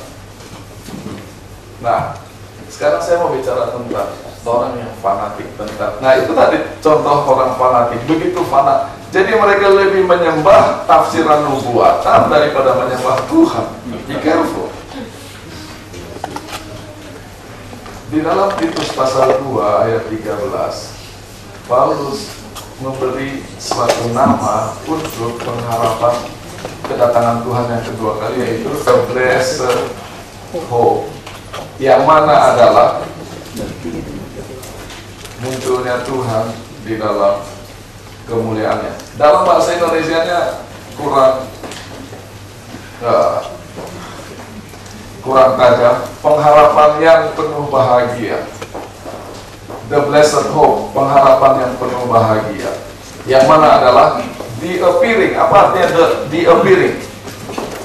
Nah, 1.86 2.02
sekarang 2.70 3.02
saya 3.02 3.22
mau 3.22 3.34
bicara 3.34 3.70
tentang 3.70 4.10
orang 4.46 4.74
yang 4.82 4.94
fanatik 5.02 5.50
tentang. 5.54 6.02
Nah, 6.02 6.18
itu 6.18 6.32
tadi 6.34 6.58
contoh 6.82 7.18
orang 7.30 7.54
fanatik, 7.58 8.02
begitu 8.10 8.42
fanatik. 8.50 8.94
Jadi 9.14 9.38
mereka 9.38 9.70
lebih 9.70 10.10
menyembah 10.10 10.90
tafsiran 10.90 11.46
nubuatan 11.46 12.34
daripada 12.34 12.74
menyembah 12.82 13.22
Tuhan. 13.30 13.68
Be 14.10 14.18
careful. 14.18 14.74
Di 18.10 18.22
dalam 18.22 18.50
Titus 18.58 18.94
pasal 18.94 19.42
2 19.42 19.86
ayat 19.90 20.06
13, 20.06 21.03
Paulus 21.64 22.44
memberi 22.84 23.40
suatu 23.56 24.12
nama 24.12 24.76
untuk 24.84 25.40
pengharapan 25.40 26.16
kedatangan 26.84 27.40
Tuhan 27.48 27.66
yang 27.72 27.84
kedua 27.88 28.12
kali 28.20 28.38
yaitu 28.44 28.68
the 28.84 28.96
blessed 29.08 29.80
hope. 30.68 31.08
Yang 31.80 32.04
mana 32.04 32.52
adalah 32.52 33.08
munculnya 35.40 36.04
Tuhan 36.04 36.46
di 36.84 37.00
dalam 37.00 37.40
kemuliaannya. 38.28 38.94
Dalam 39.16 39.48
bahasa 39.48 39.80
Indonesia-nya 39.80 40.68
kurang 41.00 41.48
uh, 43.08 43.40
kurang 45.24 45.56
tajam 45.56 45.96
pengharapan 46.20 46.92
yang 47.00 47.22
penuh 47.32 47.72
bahagia 47.72 48.44
the 49.94 50.02
blessed 50.10 50.50
hope 50.58 50.90
pengharapan 50.98 51.70
yang 51.70 51.74
penuh 51.78 52.10
bahagia. 52.10 52.72
Yang 53.30 53.46
mana 53.46 53.78
adalah 53.78 54.26
the 54.58 54.82
appearing 54.82 55.38
apa 55.38 55.70
artinya 55.70 55.88
the, 55.94 56.06
the 56.34 56.42
appearing? 56.50 56.98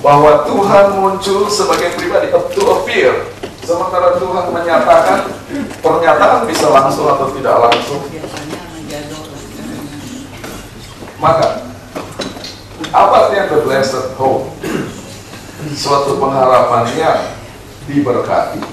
Bahwa 0.00 0.48
Tuhan 0.48 0.96
muncul 0.96 1.52
sebagai 1.52 1.92
pribadi 2.00 2.32
to 2.32 2.62
appear. 2.80 3.28
Sementara 3.60 4.16
Tuhan 4.16 4.48
menyatakan 4.56 5.28
pernyataan 5.84 6.48
bisa 6.48 6.72
langsung 6.72 7.12
atau 7.12 7.28
tidak 7.36 7.68
langsung? 7.68 8.00
Maka 11.20 11.68
apa 12.88 13.14
artinya 13.20 13.52
the 13.52 13.58
blessed 13.68 14.16
hope? 14.16 14.48
Suatu 15.76 16.16
pengharapan 16.16 16.88
yang 16.96 17.20
diberkati. 17.84 18.64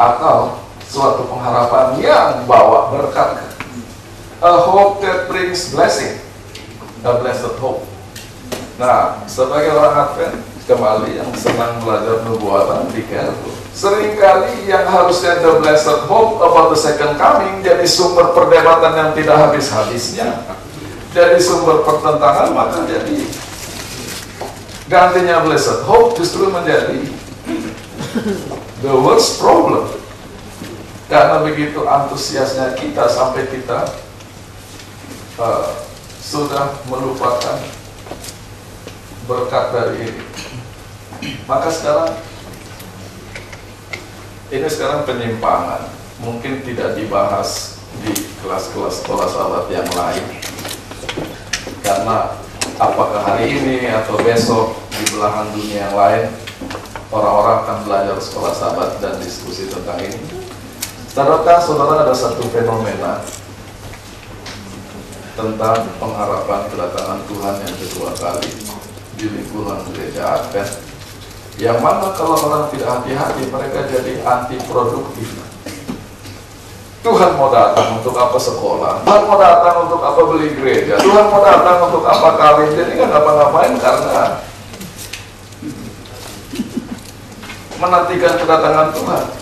Atau 0.00 0.69
suatu 0.90 1.22
pengharapan 1.30 2.02
yang 2.02 2.42
bawa 2.50 2.90
berkat 2.90 3.38
a 4.42 4.52
hope 4.66 4.98
that 4.98 5.30
brings 5.30 5.70
blessing 5.70 6.18
a 7.06 7.12
blessed 7.22 7.54
hope. 7.62 7.86
Nah, 8.80 9.22
sebagai 9.28 9.76
orang 9.76 10.08
Advent, 10.08 10.40
kembali 10.64 11.20
yang 11.20 11.30
senang 11.36 11.82
belajar 11.84 12.24
nubuatan 12.24 12.88
di 12.94 13.04
careful. 13.10 13.52
Seringkali 13.70 14.66
yang 14.66 14.88
harusnya 14.88 15.38
the 15.42 15.60
blessed 15.62 16.08
hope 16.08 16.40
about 16.42 16.70
the 16.74 16.78
second 16.80 17.18
coming 17.20 17.62
jadi 17.62 17.84
sumber 17.86 18.30
perdebatan 18.34 18.92
yang 18.94 19.10
tidak 19.12 19.36
habis-habisnya. 19.36 20.46
Jadi 21.10 21.38
sumber 21.42 21.82
pertentangan 21.82 22.54
maka 22.54 22.86
jadi 22.86 23.18
gantinya 24.90 25.42
blessed 25.46 25.86
hope 25.86 26.18
justru 26.18 26.50
menjadi 26.50 27.02
the 28.82 28.94
worst 28.94 29.38
problem. 29.38 29.99
Karena 31.10 31.42
begitu 31.42 31.82
antusiasnya 31.90 32.78
kita 32.78 33.10
sampai 33.10 33.50
kita 33.50 33.82
uh, 35.42 35.74
sudah 36.22 36.78
melupakan 36.86 37.58
berkat 39.26 39.64
dari 39.74 40.06
ini. 40.06 40.24
Maka 41.50 41.66
sekarang 41.74 42.14
ini 44.54 44.68
sekarang 44.70 45.02
penyimpangan. 45.02 45.90
Mungkin 46.22 46.62
tidak 46.62 46.94
dibahas 46.94 47.82
di 48.06 48.14
kelas-kelas 48.38 49.02
sekolah 49.02 49.26
sahabat 49.26 49.66
yang 49.66 49.90
lain. 49.90 50.24
Karena 51.82 52.38
apakah 52.78 53.26
hari 53.26 53.58
ini 53.58 53.90
atau 53.90 54.14
besok 54.22 54.78
di 54.94 55.10
belahan 55.10 55.50
dunia 55.58 55.90
yang 55.90 55.96
lain 55.98 56.30
orang-orang 57.10 57.66
akan 57.66 57.78
belajar 57.82 58.16
sekolah 58.22 58.54
sahabat 58.54 59.02
dan 59.02 59.18
diskusi 59.18 59.66
tentang 59.66 59.98
ini 60.06 60.39
Saudara, 61.10 61.58
saudara 61.58 62.06
ada 62.06 62.14
satu 62.14 62.46
fenomena 62.54 63.18
tentang 65.34 65.90
pengharapan 65.98 66.70
kedatangan 66.70 67.26
Tuhan 67.26 67.54
yang 67.66 67.76
kedua 67.82 68.10
kali 68.14 68.50
di 69.18 69.26
lingkungan 69.26 69.90
gereja 69.90 70.38
Advent 70.38 70.70
yang 71.58 71.82
mana 71.82 72.14
kalau 72.14 72.38
orang 72.38 72.70
tidak 72.70 73.02
hati-hati 73.02 73.42
mereka 73.50 73.90
jadi 73.90 74.22
anti 74.22 74.54
produktif 74.70 75.34
Tuhan 77.02 77.34
mau 77.34 77.50
datang 77.50 77.98
untuk 77.98 78.14
apa 78.14 78.38
sekolah? 78.38 79.02
Tuhan 79.02 79.22
mau 79.26 79.40
datang 79.40 79.88
untuk 79.88 80.04
apa 80.04 80.20
beli 80.30 80.54
gereja? 80.54 80.94
Tuhan 81.00 81.26
mau 81.32 81.40
datang 81.42 81.90
untuk 81.90 82.04
apa 82.04 82.28
kawin? 82.36 82.76
Jadi 82.76 83.00
nggak 83.00 83.08
ngapa-ngapain 83.08 83.74
karena 83.80 84.44
menantikan 87.82 88.34
kedatangan 88.36 88.88
Tuhan 88.94 89.39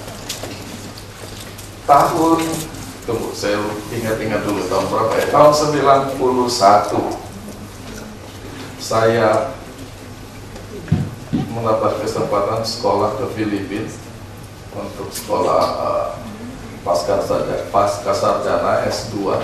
tahun. 1.88 2.44
Tunggu 3.08 3.32
saya 3.32 3.56
ingat-ingat 3.88 4.44
dulu 4.44 4.68
tahun 4.68 4.84
berapa 4.92 5.12
ya? 5.16 5.26
Tahun 5.32 5.52
91 6.20 6.20
saya 8.76 9.56
mendapat 11.32 12.04
kesempatan 12.04 12.60
sekolah 12.60 13.16
ke 13.16 13.24
Filipina 13.32 13.88
untuk 14.76 15.08
sekolah 15.10 15.62
uh, 15.80 16.08
pasca 16.86 17.18
sarjana 17.24 17.66
pasca 17.74 18.12
sarjana 18.14 18.86
S2 18.86 19.34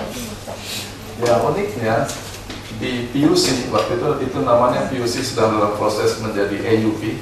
yang 1.24 1.40
uniknya 1.50 2.06
di 2.78 3.10
PUC 3.10 3.72
waktu 3.74 3.98
itu 3.98 4.08
itu 4.30 4.38
namanya 4.44 4.86
PUC 4.92 5.14
sedang 5.24 5.58
dalam 5.58 5.74
proses 5.74 6.20
menjadi 6.22 6.60
AUP 6.62 7.18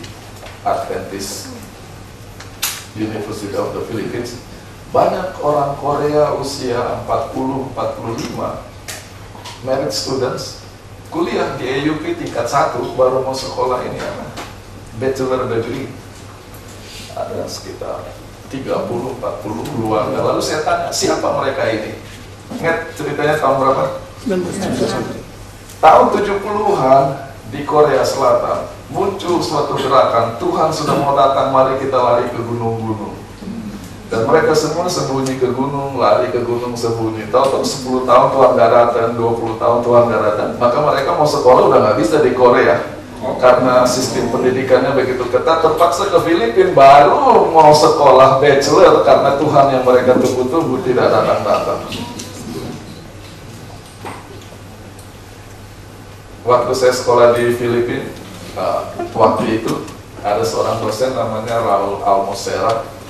Adventist 0.67 1.55
University 2.99 3.57
of 3.57 3.73
the 3.73 3.83
Philippines 3.89 4.52
banyak 4.93 5.41
orang 5.41 5.73
Korea 5.81 6.37
usia 6.37 7.01
40-45 7.09 7.73
merit 9.65 9.89
students 9.89 10.61
kuliah 11.09 11.57
di 11.57 11.65
AUP 11.65 12.05
tingkat 12.21 12.45
satu 12.45 12.93
baru 12.93 13.25
mau 13.25 13.33
sekolah 13.33 13.89
ini 13.89 13.97
apa? 13.97 14.33
bachelor 15.01 15.49
degree. 15.49 15.89
Ada 17.13 17.45
sekitar 17.45 18.05
30-40 18.53 19.21
keluarga. 19.73 20.19
Lalu 20.33 20.41
saya 20.41 20.65
tanya 20.65 20.89
siapa 20.93 21.41
mereka 21.41 21.69
ini? 21.69 21.97
Ingat 22.61 22.93
ceritanya 22.97 23.37
tahun 23.41 23.57
berapa? 23.61 23.85
tahun 25.81 26.07
70-an 26.21 27.05
di 27.49 27.61
Korea 27.65 28.05
Selatan. 28.05 28.69
Muncul 28.93 29.41
suatu 29.41 29.73
gerakan 29.81 30.37
Tuhan 30.37 30.69
sudah 30.69 31.01
mau 31.01 31.17
datang 31.17 31.49
mari 31.49 31.81
kita 31.81 31.97
lari 31.97 32.29
ke 32.29 32.41
gunung-gunung 32.45 33.22
dan 34.13 34.29
mereka 34.29 34.53
semua 34.53 34.85
sembunyi 34.93 35.41
ke 35.41 35.57
gunung, 35.57 35.97
lari 35.97 36.29
ke 36.29 36.45
gunung 36.45 36.77
sembunyi. 36.77 37.33
Tahu-tahu 37.33 37.65
10 37.65 38.05
tahun 38.05 38.29
Tuhan 38.37 38.51
gak 38.61 38.71
datang, 38.77 39.17
20 39.17 39.57
tahun 39.57 39.79
Tuhan 39.81 40.05
gak 40.13 40.23
datang. 40.29 40.49
Maka 40.61 40.79
mereka 40.85 41.11
mau 41.17 41.25
sekolah 41.25 41.73
udah 41.73 41.81
nggak 41.81 41.97
bisa 41.97 42.21
di 42.21 42.37
Korea. 42.37 43.01
Karena 43.41 43.89
sistem 43.89 44.29
pendidikannya 44.29 44.93
begitu 44.93 45.25
ketat, 45.33 45.65
terpaksa 45.65 46.13
ke 46.13 46.19
Filipina 46.29 46.77
baru 46.77 47.49
mau 47.57 47.73
sekolah 47.73 48.37
bachelor 48.37 49.01
karena 49.01 49.41
Tuhan 49.41 49.67
yang 49.81 49.85
mereka 49.89 50.21
tunggu-tunggu 50.21 50.85
tidak 50.85 51.09
datang-datang. 51.09 51.81
Waktu 56.45 56.73
saya 56.77 56.93
sekolah 56.93 57.33
di 57.33 57.57
Filipina, 57.57 58.13
uh, 58.61 58.93
waktu 59.17 59.63
itu 59.63 59.73
ada 60.21 60.45
seorang 60.45 60.85
dosen 60.85 61.17
namanya 61.17 61.65
Raul 61.65 62.05
Almosera 62.05 63.01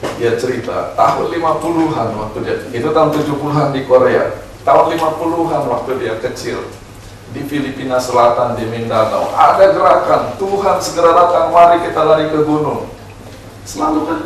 dia 0.00 0.32
cerita 0.36 0.96
tahun 0.96 1.28
50-an 1.28 2.08
waktu 2.16 2.38
dia 2.44 2.56
itu 2.72 2.88
tahun 2.88 3.10
70-an 3.12 3.68
di 3.76 3.84
Korea. 3.84 4.48
Tahun 4.64 4.92
50-an 4.92 5.62
waktu 5.68 5.90
dia 6.00 6.14
kecil 6.20 6.60
di 7.32 7.40
Filipina 7.44 8.00
Selatan 8.00 8.56
di 8.56 8.64
Mindanao. 8.68 9.32
Ada 9.36 9.76
gerakan 9.76 10.22
Tuhan 10.40 10.76
segera 10.80 11.12
datang 11.12 11.52
mari 11.52 11.84
kita 11.84 12.00
lari 12.04 12.32
ke 12.32 12.40
gunung. 12.44 12.88
Selalu 13.68 14.00
kan 14.08 14.18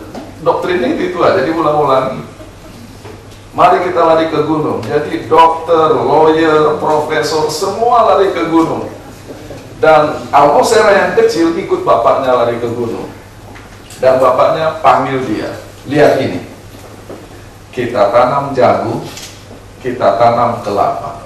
doktrinnya 0.47 0.95
itu 0.95 1.15
itu 1.15 1.19
aja 1.23 1.43
diulang-ulangi. 1.43 2.23
Mari 3.55 3.87
kita 3.87 4.03
lari 4.03 4.27
ke 4.35 4.41
gunung. 4.47 4.83
Jadi 4.83 5.31
dokter, 5.31 5.95
lawyer, 5.95 6.75
profesor 6.83 7.47
semua 7.51 8.15
lari 8.15 8.35
ke 8.35 8.51
gunung. 8.51 8.91
Dan 9.79 10.27
Almosera 10.31 10.91
yang 10.91 11.11
kecil 11.19 11.55
ikut 11.55 11.83
bapaknya 11.83 12.35
lari 12.35 12.59
ke 12.59 12.67
gunung. 12.67 13.11
Dan 14.03 14.19
bapaknya 14.19 14.83
panggil 14.83 15.23
dia 15.23 15.64
lihat 15.89 16.21
ini. 16.21 16.41
Kita 17.75 18.15
tanam 18.15 18.55
jagung 18.55 19.03
kita 19.85 20.17
tanam 20.17 20.65
kelapa. 20.65 21.21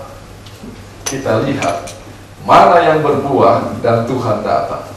Kita 1.07 1.47
lihat 1.47 1.95
mana 2.43 2.83
yang 2.83 2.99
berbuah 3.05 3.79
dan 3.85 4.03
Tuhan 4.09 4.43
datang. 4.43 4.89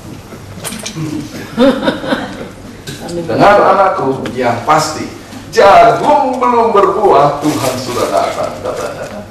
Dengan 3.12 3.58
anakku 3.76 4.24
yang 4.34 4.64
pasti 4.64 5.22
jagung 5.52 6.40
belum 6.40 6.72
berbuah 6.72 7.44
Tuhan 7.44 7.74
sudah 7.76 8.08
datang 8.08 8.56
katanya 8.64 9.28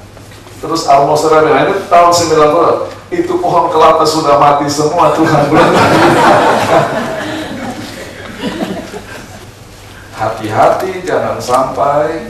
terus 0.61 0.85
Almosera 0.85 1.41
bilang 1.41 1.73
itu 1.73 1.81
tahun 1.89 2.13
90 2.13 3.17
itu 3.17 3.33
pohon 3.41 3.73
kelapa 3.73 4.05
sudah 4.05 4.37
mati 4.37 4.69
semua 4.69 5.17
Tuhan 5.17 5.49
belum 5.49 5.65
hati-hati 10.21 11.01
jangan 11.01 11.41
sampai 11.41 12.29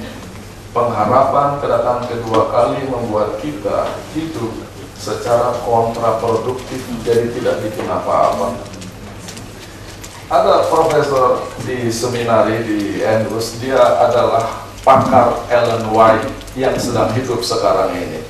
pengharapan 0.72 1.60
kedatangan 1.60 2.08
kedua 2.08 2.48
kali 2.48 2.88
membuat 2.88 3.44
kita 3.44 3.92
hidup 4.16 4.56
secara 4.96 5.52
kontraproduktif 5.68 6.80
jadi 7.04 7.28
tidak 7.36 7.60
bikin 7.68 7.92
apa-apa. 7.92 8.56
Ada 10.32 10.72
profesor 10.72 11.44
di 11.68 11.92
seminari 11.92 12.64
di 12.64 13.04
Andrews 13.04 13.60
dia 13.60 13.84
adalah 14.00 14.64
pakar 14.88 15.44
Ellen 15.52 15.92
White 15.92 16.32
yang 16.56 16.80
sedang 16.80 17.12
hidup 17.12 17.44
sekarang 17.44 17.92
ini. 18.00 18.24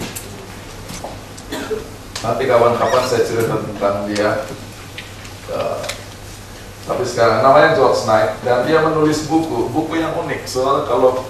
Nanti 2.26 2.50
kawan-kawan 2.50 3.06
saya 3.06 3.22
cerita 3.22 3.62
tentang 3.62 4.10
dia 4.10 4.50
tapi 6.92 7.08
sekarang 7.08 7.40
namanya 7.40 7.72
George 7.72 8.04
Knight 8.04 8.44
dan 8.44 8.68
dia 8.68 8.84
menulis 8.84 9.24
buku 9.32 9.72
buku 9.72 10.04
yang 10.04 10.12
unik. 10.20 10.44
Soalnya 10.44 10.92
kalau 10.92 11.24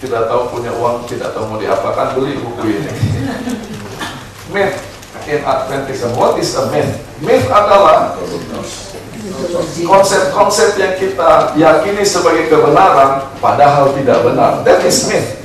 tidak 0.00 0.24
tahu 0.24 0.42
punya 0.56 0.72
uang 0.72 1.04
tidak 1.04 1.36
tahu 1.36 1.52
mau 1.52 1.60
diapakan 1.60 2.16
beli 2.16 2.40
buku 2.40 2.80
ini. 2.80 2.92
Myth 4.56 4.80
in 5.28 5.44
Adventism. 5.44 6.16
What 6.16 6.40
is 6.40 6.56
a 6.56 6.72
myth? 6.72 6.96
Myth 7.20 7.46
adalah 7.52 8.16
konsep-konsep 9.84 10.80
yang 10.80 10.96
kita 10.96 11.54
yakini 11.54 12.02
sebagai 12.02 12.48
kebenaran 12.48 13.28
padahal 13.38 13.92
tidak 13.94 14.24
benar. 14.24 14.64
That 14.64 14.80
is 14.82 15.06
myth. 15.06 15.44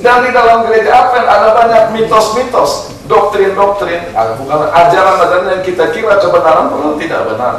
Dan 0.00 0.22
di 0.22 0.30
dalam 0.30 0.70
gereja 0.70 0.94
Advent 0.94 1.26
ada 1.26 1.48
banyak 1.50 1.82
mitos-mitos 1.98 2.94
doktrin-doktrin 3.10 4.14
bukan 4.38 4.60
ajaran-ajaran 4.70 5.46
yang 5.58 5.62
kita 5.62 5.90
kira 5.94 6.18
kebenaran 6.18 6.70
padahal 6.70 6.94
tidak 6.98 7.22
benar 7.26 7.54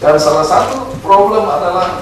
dan 0.00 0.16
salah 0.16 0.40
satu 0.48 0.96
problem 1.04 1.44
adalah 1.44 2.00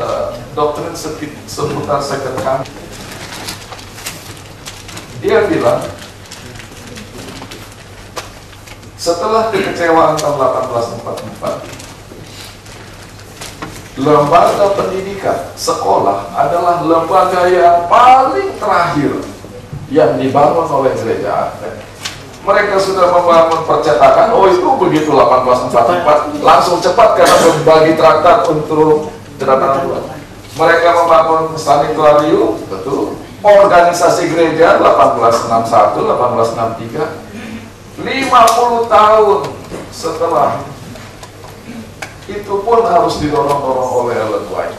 uh, 0.00 0.32
doktrin 0.56 0.96
seputar 1.44 2.00
second 2.00 2.36
coming. 2.40 2.72
Dia 5.20 5.44
bilang 5.44 5.84
setelah 8.96 9.52
kekecewaan 9.52 10.16
tahun 10.16 10.36
1844 10.80 11.80
lembaga 14.00 14.80
pendidikan 14.80 15.52
sekolah 15.60 16.32
adalah 16.32 16.80
lembaga 16.80 17.52
yang 17.52 17.84
paling 17.84 18.56
terakhir 18.56 19.20
yang 19.92 20.16
dibangun 20.16 20.64
oleh 20.72 20.96
gereja 20.96 21.52
Advent 21.52 21.89
mereka 22.40 22.80
sudah 22.80 23.12
membangun 23.12 23.68
percetakan. 23.68 24.32
Oh 24.32 24.48
itu 24.48 24.64
begitu 24.80 25.12
1844 25.12 26.40
langsung 26.40 26.80
cepat 26.80 27.20
karena 27.20 27.36
berbagi 27.44 27.92
traktat 28.00 28.48
untuk 28.48 29.12
kedatangan 29.36 29.84
Tuhan 29.84 30.20
mereka 30.60 30.92
membangun 30.92 31.56
sanitarium 31.56 32.60
betul. 32.68 33.16
Organisasi 33.40 34.36
gereja 34.36 34.76
1861 34.84 35.96
1863 35.96 38.04
50 38.04 38.84
tahun 38.84 39.40
setelah 39.88 40.60
itu 42.28 42.54
pun 42.60 42.84
harus 42.84 43.16
didorong-dorong 43.16 43.90
oleh 44.04 44.20
Ellen 44.20 44.44
White. 44.52 44.76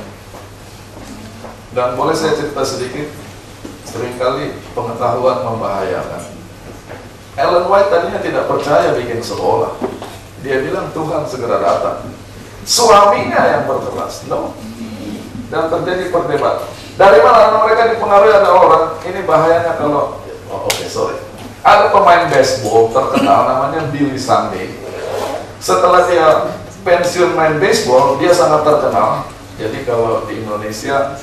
Dan 1.73 1.97
boleh 1.97 2.13
saya 2.13 2.37
cerita 2.37 2.61
sedikit, 2.61 3.09
sering 3.81 4.13
kali 4.21 4.53
pengetahuan 4.77 5.41
membahayakan. 5.41 6.30
Ellen 7.41 7.65
White 7.67 7.89
tadinya 7.89 8.19
tidak 8.21 8.45
percaya 8.45 8.93
bikin 8.93 9.21
sekolah. 9.21 9.77
Dia 10.45 10.61
bilang 10.61 10.89
Tuhan 10.93 11.25
segera 11.25 11.57
datang. 11.61 12.09
Suaminya 12.61 13.41
yang 13.45 13.63
berkeras, 13.65 14.25
no. 14.29 14.53
Dan 15.49 15.67
terjadi 15.67 16.13
perdebatan. 16.13 16.69
Dari 16.95 17.19
mana 17.25 17.65
mereka 17.65 17.91
dipengaruhi 17.91 18.31
ada 18.31 18.51
orang, 18.53 18.85
ini 19.03 19.25
bahayanya 19.25 19.75
kalau, 19.75 20.21
oh, 20.47 20.69
oke 20.69 20.69
okay, 20.69 20.87
sorry 20.87 21.17
ada 21.61 21.93
pemain 21.93 22.25
baseball 22.29 22.89
terkenal 22.89 23.45
namanya 23.45 23.85
Billy 23.93 24.17
Sunday. 24.17 24.73
Setelah 25.61 26.09
dia 26.09 26.57
pensiun 26.81 27.37
main 27.37 27.61
baseball, 27.61 28.17
dia 28.17 28.33
sangat 28.33 28.65
terkenal. 28.65 29.29
Jadi 29.61 29.85
kalau 29.85 30.25
di 30.25 30.41
Indonesia 30.41 31.13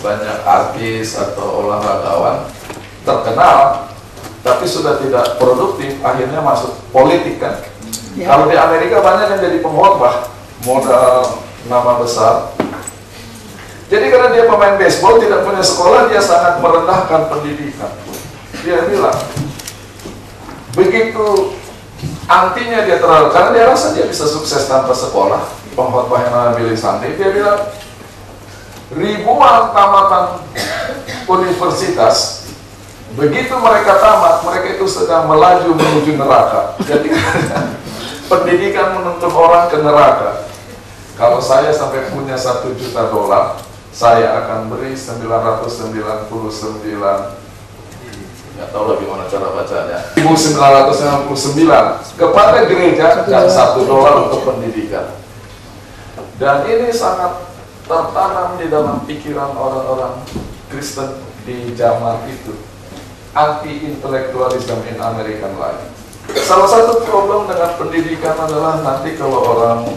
banyak 0.00 0.38
artis 0.48 1.20
atau 1.20 1.60
olahragawan 1.60 2.48
terkenal, 3.04 3.91
tapi 4.42 4.66
sudah 4.66 4.98
tidak 4.98 5.38
produktif, 5.38 6.02
akhirnya 6.02 6.42
masuk 6.42 6.74
politik 6.90 7.38
kan. 7.38 7.62
Ya. 8.18 8.28
Kalau 8.28 8.50
di 8.50 8.58
Amerika 8.58 9.00
banyak 9.00 9.38
yang 9.38 9.40
jadi 9.40 9.58
pengkhotbah, 9.62 10.28
modal 10.66 11.40
nama 11.70 12.02
besar. 12.02 12.50
Jadi 13.88 14.08
karena 14.08 14.28
dia 14.34 14.44
pemain 14.50 14.76
baseball, 14.76 15.22
tidak 15.22 15.46
punya 15.46 15.62
sekolah, 15.62 16.10
dia 16.10 16.20
sangat 16.20 16.58
merendahkan 16.58 17.28
pendidikan. 17.28 17.92
Dia 18.64 18.88
bilang, 18.88 19.16
Begitu 20.72 21.52
antinya 22.24 22.80
dia 22.88 22.96
terlalu, 22.96 23.28
karena 23.28 23.50
dia 23.52 23.64
rasa 23.68 23.92
dia 23.92 24.08
bisa 24.08 24.24
sukses 24.24 24.64
tanpa 24.64 24.96
sekolah. 24.96 25.44
Pengkhotbah 25.72 26.18
yang 26.20 26.32
namanya 26.32 26.52
Billy 26.56 26.76
Sunday, 26.76 27.16
dia 27.16 27.32
bilang, 27.32 27.60
ribuan 28.92 29.72
tamatan 29.72 30.44
universitas, 31.28 32.41
begitu 33.16 33.54
mereka 33.60 34.00
tamat, 34.00 34.44
mereka 34.46 34.80
itu 34.80 34.86
sedang 34.88 35.28
melaju 35.28 35.76
menuju 35.76 36.16
neraka. 36.16 36.76
Jadi 36.84 37.12
pendidikan 38.30 38.96
menuntun 38.96 39.32
orang 39.32 39.68
ke 39.68 39.76
neraka. 39.80 40.48
Kalau 41.16 41.38
saya 41.38 41.68
sampai 41.68 42.08
punya 42.08 42.34
satu 42.34 42.72
juta 42.72 43.12
dolar, 43.12 43.60
saya 43.92 44.40
akan 44.44 44.72
beri 44.72 44.96
999 44.96 46.24
nggak 48.52 48.68
tahu 48.68 48.84
lagi 48.94 49.04
mana 49.08 49.24
cara 49.28 49.48
bacanya. 49.52 49.98
1999 50.16 52.20
kepada 52.20 52.58
gereja 52.68 53.24
dan 53.28 53.48
satu 53.48 53.84
dolar 53.84 54.28
untuk 54.28 54.44
pendidikan. 54.44 55.04
Dan 56.36 56.68
ini 56.68 56.92
sangat 56.92 57.32
tertanam 57.84 58.60
di 58.60 58.68
dalam 58.70 59.04
pikiran 59.04 59.56
orang-orang 59.56 60.20
Kristen 60.70 61.12
di 61.42 61.74
zaman 61.76 62.22
itu 62.30 62.71
anti 63.32 63.88
intelektualisme 63.88 64.84
in 64.88 65.00
American 65.00 65.56
life 65.56 65.80
salah 66.44 66.68
satu 66.68 67.00
problem 67.04 67.48
dengan 67.48 67.72
pendidikan 67.80 68.36
adalah 68.36 68.84
nanti 68.84 69.16
kalau 69.16 69.56
orang 69.56 69.88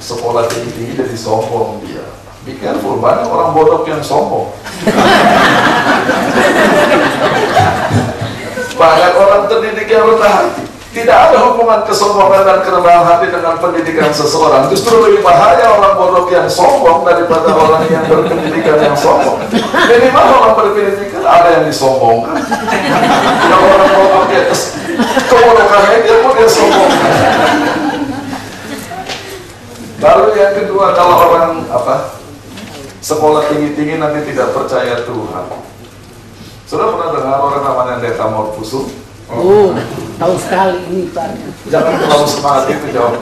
sekolah 0.00 0.48
tinggi 0.48 0.96
jadi 0.96 1.16
sombong 1.16 1.84
dia 1.84 2.04
Be 2.40 2.56
careful, 2.56 3.04
banyak 3.04 3.28
orang 3.28 3.52
bodoh 3.52 3.84
yang 3.84 4.00
sombong. 4.00 4.48
banyak 8.80 9.12
orang 9.12 9.44
terdidik 9.44 9.92
yang 9.92 10.08
rendah 10.08 10.32
hati. 10.40 10.64
Tidak 10.90 11.14
ada 11.14 11.38
hubungan 11.46 11.86
kesombongan 11.86 12.42
dan 12.42 12.58
kerendahan 12.66 13.06
hati 13.06 13.30
dengan 13.30 13.54
pendidikan 13.62 14.10
seseorang. 14.10 14.66
Justru 14.74 14.98
lebih 14.98 15.22
bahaya 15.22 15.78
orang 15.78 15.94
bodoh 15.94 16.26
yang 16.26 16.50
sombong 16.50 17.06
daripada 17.06 17.54
orang 17.54 17.86
yang 17.86 18.02
berpendidikan 18.10 18.74
yang 18.82 18.98
sombong. 18.98 19.38
mana 20.10 20.30
orang 20.34 20.54
berpendidikan 20.58 21.22
ada 21.22 21.62
yang 21.62 21.64
disombongkan. 21.70 22.42
Kalau 22.42 23.66
orang 23.70 23.90
bodoh 23.94 24.22
dia 24.34 24.50
kebodohannya 25.30 25.98
dia 26.02 26.16
pun 26.26 26.32
dia 26.34 26.48
sombong. 26.50 26.90
Lalu 30.02 30.26
yang 30.42 30.52
kedua 30.58 30.86
kalau 30.98 31.16
orang 31.30 31.70
apa 31.70 32.18
sekolah 32.98 33.46
tinggi-tinggi 33.46 34.02
nanti 34.02 34.26
tidak 34.34 34.58
percaya 34.58 35.06
Tuhan. 35.06 35.46
Sudah 36.66 36.86
pernah 36.98 37.14
dengar 37.14 37.38
orang 37.38 37.62
namanya 37.62 37.94
Deta 38.02 38.26
Morfusum? 38.26 39.09
Oh, 39.30 39.70
tahu 40.18 40.34
sekali 40.42 40.78
ini 40.90 41.06
Pak. 41.14 41.38
Jangan 41.70 42.02
terlalu 42.02 42.26
semangat 42.26 42.64
itu 42.74 42.86
jawab. 42.90 43.14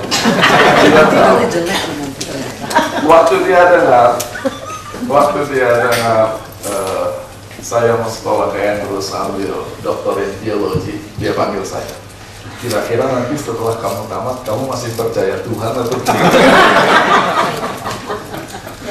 Tidak 0.81 1.07
tahu. 1.13 1.37
Waktu 3.05 3.35
dia 3.45 3.61
dengar, 3.69 4.17
waktu 5.05 5.39
dia 5.53 5.69
dengar 5.85 6.41
uh, 6.69 7.07
saya 7.61 8.01
mau 8.01 8.09
sekolah 8.09 8.57
ke 8.57 8.59
Andrews 8.61 9.13
ambil 9.13 9.69
doktorin 9.85 10.33
teologi, 10.41 10.97
dia 11.21 11.37
panggil 11.37 11.61
saya. 11.61 11.93
Kira-kira 12.59 13.05
nanti 13.05 13.37
setelah 13.37 13.77
kamu 13.77 14.09
tamat, 14.09 14.37
kamu 14.49 14.65
masih 14.65 14.91
percaya 14.97 15.39
Tuhan 15.45 15.73
atau 15.77 15.99
tidak? 16.03 16.33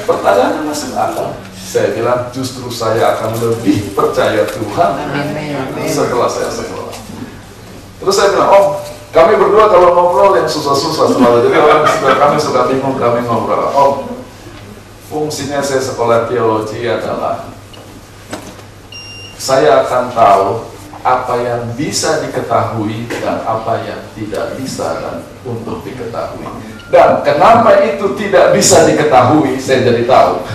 Pertanyaannya 0.06 0.62
masih 0.64 0.94
akal. 0.94 1.34
Saya 1.68 1.92
bilang 1.92 2.32
justru 2.32 2.64
saya 2.72 3.12
akan 3.12 3.36
lebih 3.44 3.92
percaya 3.92 4.48
Tuhan 4.48 4.90
setelah 5.84 6.30
saya 6.32 6.48
sekolah. 6.48 6.87
Terus 8.08 8.24
saya 8.24 8.32
bilang, 8.32 8.48
oh 8.56 8.66
kami 9.12 9.36
berdua 9.36 9.68
kalau 9.68 9.92
ngobrol 9.92 10.32
yang 10.32 10.48
susah-susah 10.48 11.12
selalu. 11.12 11.44
Jadi 11.44 11.60
orang 11.60 11.84
sudah 11.84 12.16
kami 12.16 12.40
suka 12.40 12.64
bingung 12.64 12.96
kami 12.96 13.20
ngobrol. 13.20 13.68
Oh 13.76 14.08
fungsinya 15.12 15.60
saya 15.60 15.84
sekolah 15.84 16.24
teologi 16.24 16.88
adalah 16.88 17.52
saya 19.36 19.84
akan 19.84 20.04
tahu 20.16 20.46
apa 21.04 21.34
yang 21.36 21.68
bisa 21.76 22.24
diketahui 22.24 23.12
dan 23.12 23.44
apa 23.44 23.84
yang 23.84 24.00
tidak 24.16 24.56
bisa 24.56 24.88
dan 25.04 25.28
untuk 25.44 25.84
diketahui. 25.84 26.48
Dan 26.88 27.20
kenapa 27.20 27.76
itu 27.84 28.16
tidak 28.16 28.56
bisa 28.56 28.88
diketahui, 28.88 29.60
saya 29.60 29.84
jadi 29.84 30.08
tahu. 30.08 30.48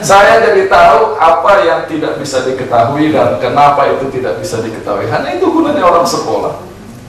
Saya 0.00 0.40
jadi 0.40 0.68
tahu 0.68 1.20
apa 1.20 1.52
yang 1.64 1.80
tidak 1.84 2.16
bisa 2.20 2.44
diketahui 2.44 3.12
dan 3.12 3.36
kenapa 3.40 3.88
itu 3.92 4.08
tidak 4.08 4.40
bisa 4.40 4.64
diketahui. 4.64 5.08
Hanya 5.08 5.36
itu 5.36 5.46
gunanya 5.48 5.84
orang 5.84 6.06
sekolah. 6.08 6.64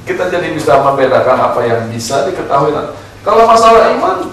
Kita 0.05 0.29
jadi 0.29 0.53
bisa 0.53 0.83
membedakan 0.83 1.37
apa 1.51 1.61
yang 1.65 1.87
bisa 1.89 2.27
diketahui. 2.27 2.75
Dan 2.75 2.93
kalau 3.25 3.47
masalah 3.49 3.89
iman, 3.95 4.29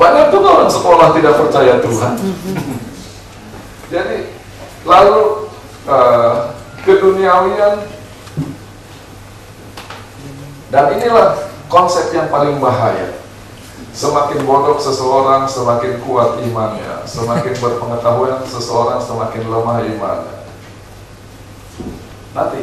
banyak 0.00 0.26
juga 0.32 0.48
orang 0.60 0.72
sekolah 0.72 1.06
tidak 1.14 1.34
percaya 1.36 1.74
Tuhan. 1.78 2.12
jadi 3.92 4.18
lalu 4.88 5.20
uh, 5.84 6.56
keduniawian 6.82 7.84
dan 10.70 10.84
inilah 10.96 11.50
konsep 11.68 12.14
yang 12.16 12.32
paling 12.32 12.56
bahaya. 12.62 13.19
Semakin 13.90 14.46
bodoh 14.46 14.78
seseorang, 14.78 15.50
semakin 15.50 15.98
kuat 16.06 16.38
imannya. 16.46 17.02
Semakin 17.04 17.54
berpengetahuan 17.58 18.42
seseorang, 18.46 19.02
semakin 19.02 19.42
lemah 19.50 19.82
imannya. 19.82 20.36
Nanti, 22.30 22.60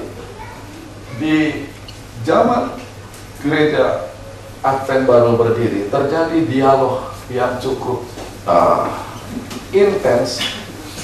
di 1.19 1.67
zaman 2.23 2.79
gereja 3.43 4.07
Advent 4.63 5.05
baru 5.05 5.37
berdiri, 5.37 5.91
terjadi 5.91 6.39
dialog 6.47 7.13
yang 7.29 7.61
cukup 7.61 8.07
uh, 8.49 8.89
intens 9.69 10.41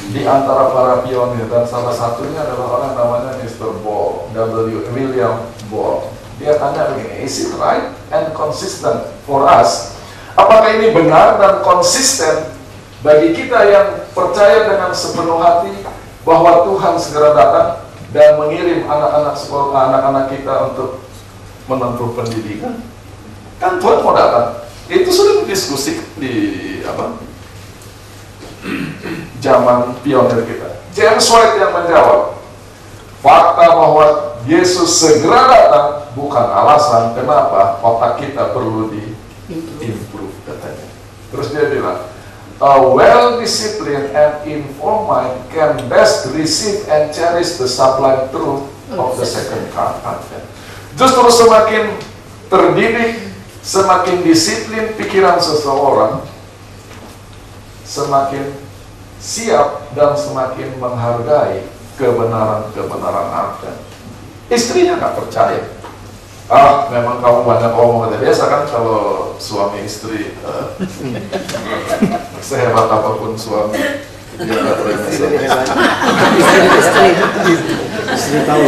di 0.09 0.25
antara 0.25 0.73
para 0.73 1.05
pionir 1.05 1.47
dan 1.47 1.63
salah 1.63 1.95
satunya 1.95 2.43
adalah 2.43 2.81
orang 2.81 2.93
namanya 2.97 3.31
Mr. 3.39 3.71
Ball, 3.85 4.27
W. 4.35 4.89
William 4.91 5.47
Ball 5.71 6.13
dia 6.41 6.57
tanya 6.57 6.91
begini, 6.91 7.23
is 7.23 7.45
it 7.45 7.55
right 7.61 7.93
and 8.09 8.33
consistent 8.33 9.05
for 9.23 9.45
us? 9.45 9.95
Apakah 10.33 10.69
ini 10.73 10.89
benar 10.89 11.37
dan 11.37 11.61
konsisten 11.61 12.49
bagi 13.05 13.35
kita 13.37 13.59
yang 13.69 13.87
percaya 14.17 14.65
dengan 14.65 14.89
sepenuh 14.95 15.37
hati 15.37 15.85
bahwa 16.25 16.65
Tuhan 16.65 16.95
segera 16.97 17.37
datang 17.37 17.69
dan 18.15 18.41
mengirim 18.41 18.87
anak-anak 18.87 19.35
sekolah, 19.37 19.91
anak-anak 19.91 20.25
kita 20.33 20.53
untuk 20.73 21.03
menempuh 21.69 22.09
pendidikan. 22.17 22.81
Kan 23.61 23.77
Tuhan 23.77 24.01
mau 24.01 24.15
datang. 24.17 24.65
Itu 24.89 25.09
sudah 25.09 25.45
diskusi 25.45 26.01
di 26.17 26.33
apa? 26.83 27.17
Zaman 29.43 29.99
pionir 30.01 30.43
kita. 30.47 30.81
James 30.93 31.25
White 31.25 31.57
yang 31.57 31.73
menjawab, 31.73 32.37
fakta 33.21 33.65
bahwa 33.73 34.05
Yesus 34.45 34.99
segera 34.99 35.47
datang 35.47 35.87
bukan 36.13 36.47
alasan 36.51 37.15
kenapa 37.15 37.79
otak 37.81 38.21
kita 38.21 38.53
perlu 38.53 38.91
di. 38.93 39.12
Terus 41.33 41.49
dia 41.49 41.65
bilang, 41.73 42.05
a 42.61 42.77
well-disciplined 42.77 44.13
and 44.13 44.33
informed 44.45 45.09
mind 45.09 45.33
can 45.49 45.81
best 45.89 46.29
receive 46.37 46.85
and 46.85 47.09
cherish 47.09 47.57
the 47.57 47.65
sublime 47.65 48.29
truth 48.29 48.69
of 48.93 49.17
the 49.17 49.25
second 49.25 49.65
advent. 49.73 50.45
Justru 50.93 51.25
semakin 51.33 51.97
terdidik, 52.53 53.17
semakin 53.65 54.21
disiplin 54.21 54.93
pikiran 54.93 55.41
seseorang, 55.41 56.21
semakin 57.81 58.53
siap 59.17 59.89
dan 59.97 60.13
semakin 60.13 60.69
menghargai 60.77 61.65
kebenaran-kebenaran 61.97 63.29
advent. 63.33 63.79
Istrinya 64.53 65.01
nggak 65.01 65.17
percaya. 65.17 65.65
Ah, 66.51 66.91
memang 66.91 67.23
kamu 67.23 67.39
banyak 67.47 67.71
omong 67.71 68.11
kata 68.11 68.19
biasa 68.19 68.43
kan 68.51 68.61
kalau 68.67 69.31
suami 69.39 69.87
istri 69.87 70.35
uh, 70.43 70.75
sehebat 72.43 72.91
apa 72.91 73.15
pun 73.15 73.31
suami 73.39 73.79
dia 74.33 74.59
nggak 74.59 74.75
terima 74.81 75.07
Istri, 75.07 75.37
istri, 76.73 77.07
istri 78.11 78.39
tahu 78.43 78.63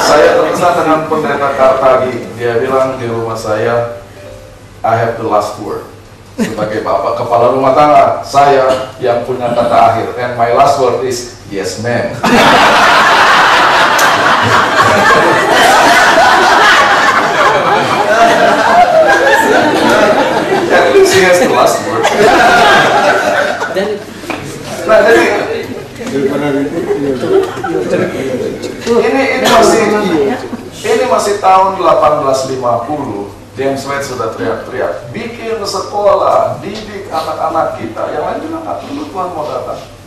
Saya 0.00 0.28
terkesan 0.34 0.72
dengan 0.82 1.00
pendeta 1.06 1.48
Kartagi. 1.54 2.14
Dia 2.34 2.58
bilang 2.58 2.98
di 2.98 3.06
rumah 3.06 3.38
saya, 3.38 4.02
I 4.82 4.94
have 4.98 5.22
the 5.22 5.28
last 5.28 5.54
word. 5.62 5.86
Sebagai 6.40 6.82
bapak 6.82 7.20
kepala 7.20 7.52
rumah 7.54 7.76
tangga, 7.76 8.24
saya 8.24 8.90
yang 8.98 9.22
punya 9.28 9.52
kata 9.54 9.76
akhir. 9.76 10.08
And 10.18 10.34
my 10.34 10.50
last 10.56 10.80
word 10.80 11.06
is 11.06 11.38
yes 11.52 11.78
ma'am. 11.84 12.16
Ini 28.90 29.22
ini 29.38 29.46
masih 29.46 29.82
ini 30.80 31.04
masih 31.06 31.34
tahun 31.38 31.76
1850 31.78 32.60
James 33.54 33.82
White 33.84 34.06
sudah 34.08 34.32
teriak-teriak 34.32 35.12
bikin 35.12 35.60
sekolah 35.60 36.58
didik 36.64 37.12
anak-anak 37.12 37.76
kita. 37.76 38.02
Yang 38.16 38.24
lain 38.24 38.38
juga 38.48 38.58
nggak 38.64 38.78
perlu 38.82 39.02
Tuhan 39.12 39.28
mau 39.36 39.44
datang 39.44 39.99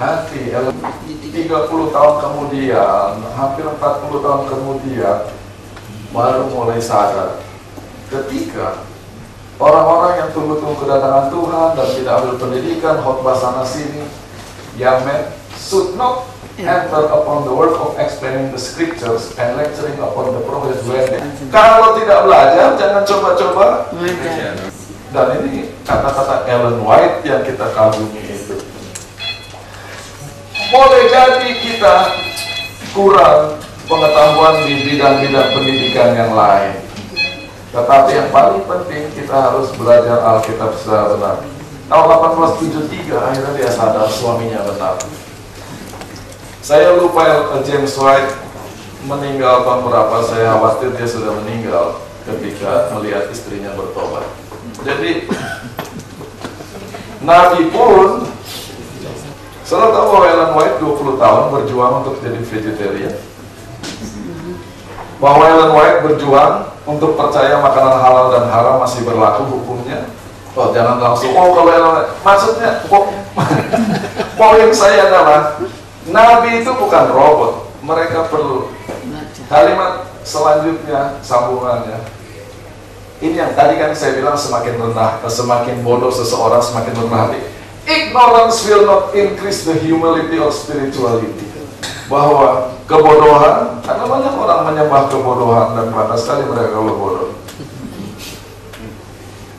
nanti 0.00 0.48
30 0.48 1.92
tahun 1.92 2.14
kemudian 2.24 3.20
hampir 3.36 3.68
40 3.68 4.24
tahun 4.24 4.42
kemudian 4.48 5.16
baru 6.16 6.48
mulai 6.48 6.80
sadar. 6.80 7.44
Ketika 8.08 8.80
orang-orang 9.60 10.24
yang 10.24 10.30
tunggu-tunggu 10.32 10.80
kedatangan 10.80 11.28
Tuhan 11.28 11.68
dan 11.76 11.88
tidak 11.94 12.12
ambil 12.16 12.34
pendidikan 12.40 12.96
khotbah 13.04 13.36
sana 13.36 13.62
sini 13.62 14.08
young 14.80 15.04
men 15.04 15.28
should 15.54 15.94
not 16.00 16.26
enter 16.56 17.04
upon 17.12 17.44
the 17.44 17.52
work 17.52 17.76
of 17.76 17.94
explaining 18.00 18.48
the 18.50 18.58
scriptures 18.58 19.36
and 19.36 19.54
lecturing 19.60 20.00
upon 20.00 20.32
the 20.32 20.42
prophets 20.48 20.80
when 20.88 21.04
they. 21.12 21.20
Kalau 21.52 21.94
tidak 22.00 22.24
belajar 22.24 22.74
jangan 22.80 23.04
coba-coba. 23.04 23.92
Dan 25.10 25.42
ini 25.42 25.74
kata-kata 25.82 26.46
Ellen 26.46 26.86
White 26.86 27.26
yang 27.26 27.42
kita 27.42 27.74
kagumi 27.74 28.29
boleh 30.70 31.02
jadi 31.10 31.50
kita 31.58 31.96
kurang 32.94 33.58
pengetahuan 33.90 34.62
di 34.66 34.86
bidang-bidang 34.86 35.50
pendidikan 35.50 36.14
yang 36.14 36.32
lain. 36.34 36.78
Tetapi 37.70 38.10
yang 38.14 38.30
paling 38.34 38.62
penting 38.66 39.10
kita 39.14 39.34
harus 39.50 39.70
belajar 39.74 40.22
Alkitab 40.22 40.74
secara 40.78 41.14
benar. 41.14 41.36
Tahun 41.90 42.06
1873 42.06 43.18
akhirnya 43.18 43.52
dia 43.58 43.70
sadar 43.70 44.06
suaminya 44.06 44.62
benar. 44.62 44.94
Saya 46.62 46.94
lupa 46.94 47.50
James 47.66 47.94
White 47.98 48.30
meninggal 49.10 49.66
tahun 49.66 49.86
berapa. 49.86 50.16
Saya 50.22 50.54
khawatir 50.54 50.94
dia 50.94 51.08
sudah 51.10 51.34
meninggal 51.42 51.98
ketika 52.30 52.94
melihat 52.94 53.26
istrinya 53.34 53.74
bertobat. 53.74 54.26
Jadi 54.86 55.26
Nabi 57.26 57.70
pun 57.74 58.28
Saudara 59.70 59.94
tahu 59.94 60.18
bahwa 60.18 60.26
Ellen 60.26 60.52
White 60.58 60.76
20 60.82 61.14
tahun 61.22 61.42
berjuang 61.54 62.02
untuk 62.02 62.18
jadi 62.18 62.42
vegetarian 62.42 63.14
bahwa 65.22 65.46
Ellen 65.46 65.70
White 65.78 65.98
berjuang 66.02 66.74
untuk 66.90 67.14
percaya 67.14 67.54
makanan 67.62 68.02
halal 68.02 68.34
dan 68.34 68.50
haram 68.50 68.82
masih 68.82 69.06
berlaku 69.06 69.46
hukumnya 69.46 70.10
Oh 70.58 70.74
jangan 70.74 70.98
langsung, 70.98 71.30
oh 71.38 71.54
kalau 71.54 71.70
Ellen 71.70 71.92
White 72.02 72.10
Maksudnya, 72.26 72.82
po- 72.90 73.14
poin 74.34 74.74
saya 74.82 75.06
adalah 75.06 75.62
Nabi 76.10 76.66
itu 76.66 76.70
bukan 76.74 77.04
robot 77.14 77.70
Mereka 77.86 78.26
perlu. 78.26 78.74
Kalimat 79.46 80.10
selanjutnya, 80.26 81.16
sambungannya. 81.24 81.96
Ini 83.22 83.34
yang 83.38 83.52
tadi 83.56 83.80
kan 83.80 83.94
saya 83.96 84.18
bilang 84.20 84.36
semakin 84.36 84.76
rendah, 84.76 85.22
semakin 85.24 85.80
bodoh 85.80 86.12
seseorang 86.12 86.60
semakin 86.60 86.92
rendah 86.92 87.20
hati. 87.24 87.49
Ignorance 87.90 88.70
will 88.70 88.86
not 88.86 89.10
increase 89.18 89.66
the 89.66 89.74
humility 89.82 90.38
of 90.38 90.54
spirituality. 90.54 91.50
Bahwa 92.06 92.78
kebodohan, 92.86 93.82
karena 93.82 94.04
banyak 94.06 94.34
orang 94.38 94.60
menyembah 94.70 95.10
kebodohan 95.10 95.74
dan 95.74 95.90
pantas 95.90 96.22
sekali 96.22 96.46
mereka 96.46 96.78
kalau 96.78 96.94
bodoh. 96.94 97.30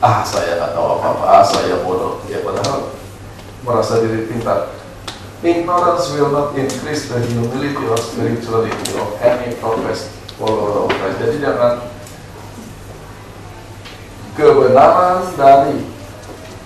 Ah, 0.00 0.24
saya 0.24 0.56
nggak 0.56 0.72
tahu 0.72 0.86
apa-apa, 0.96 1.24
ah, 1.28 1.44
saya 1.44 1.84
bodoh. 1.84 2.24
Ya 2.32 2.40
padahal 2.40 2.96
merasa 3.68 4.00
diri 4.00 4.24
pintar. 4.24 4.72
Ignorance 5.44 6.08
will 6.16 6.32
not 6.32 6.56
increase 6.56 7.12
the 7.12 7.20
humility 7.20 7.84
or 7.84 8.00
spirituality 8.00 8.96
of 8.96 9.12
any 9.20 9.52
professed 9.60 10.08
follower 10.40 10.88
of 10.88 10.90
Christ. 10.96 11.20
Jadi 11.20 11.36
jangan 11.44 11.84
kebenaran 14.32 15.20
dari 15.36 15.84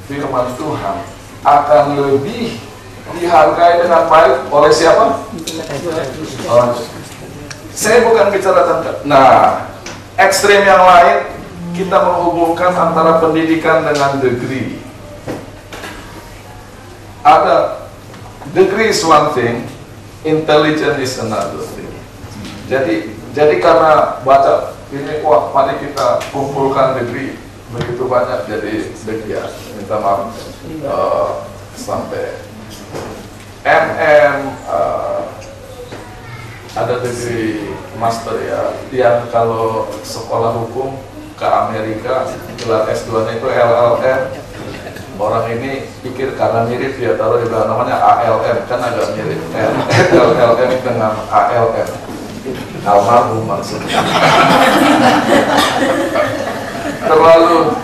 firman 0.07 0.47
Tuhan 0.55 1.16
akan 1.45 1.85
lebih 1.97 2.57
dihargai 3.17 3.83
dengan 3.85 4.09
baik 4.09 4.49
oleh 4.51 4.73
siapa? 4.73 5.25
Saya 7.77 8.09
bukan 8.09 8.33
bicara 8.33 8.61
tentang. 8.65 8.99
Nah, 9.05 9.69
ekstrem 10.17 10.65
yang 10.65 10.85
lain 10.85 11.29
kita 11.77 11.97
menghubungkan 12.01 12.73
antara 12.73 13.21
pendidikan 13.21 13.85
dengan 13.85 14.17
degree. 14.21 14.81
Ada 17.21 17.85
degree 18.57 18.95
is 18.95 19.05
one 19.05 19.35
thing, 19.37 19.69
intelligence 20.25 20.97
is 21.03 21.15
another 21.21 21.61
thing. 21.77 21.91
Jadi 22.67 23.13
jadi 23.37 23.61
karena 23.61 24.25
baca 24.25 24.73
ini 24.89 25.21
wah 25.21 25.53
mari 25.53 25.77
kita 25.83 26.23
kumpulkan 26.33 26.97
degree 27.03 27.37
begitu 27.75 28.07
banyak 28.07 28.47
jadi 28.47 28.73
degree 28.95 29.35
ya 29.35 29.45
minta 29.75 29.99
maaf 29.99 30.31
eh, 30.71 31.29
sampai 31.77 32.43
MM 33.67 34.39
eh, 34.67 35.23
ada 36.77 36.95
degree 37.01 37.73
master 37.97 38.37
ya 38.45 38.63
yang 38.93 39.25
kalau 39.33 39.89
sekolah 40.05 40.53
hukum 40.61 41.01
ke 41.37 41.47
Amerika 41.49 42.29
gelar 42.61 42.85
S2 42.93 43.25
nya 43.25 43.33
itu 43.41 43.49
LLM 43.49 44.23
orang 45.17 45.49
ini 45.57 45.89
pikir 46.05 46.37
karena 46.37 46.69
mirip 46.69 47.01
dia 47.01 47.17
taruh 47.17 47.41
di 47.41 47.49
belakang 47.49 47.73
namanya 47.73 47.97
ALM 47.97 48.59
kan 48.69 48.81
agak 48.85 49.17
mirip 49.17 49.41
LLM 50.13 50.71
dengan 50.85 51.13
ALM 51.33 51.89
almarhum 52.87 53.43
maksudnya. 53.51 53.99
Terlalu 57.07 57.75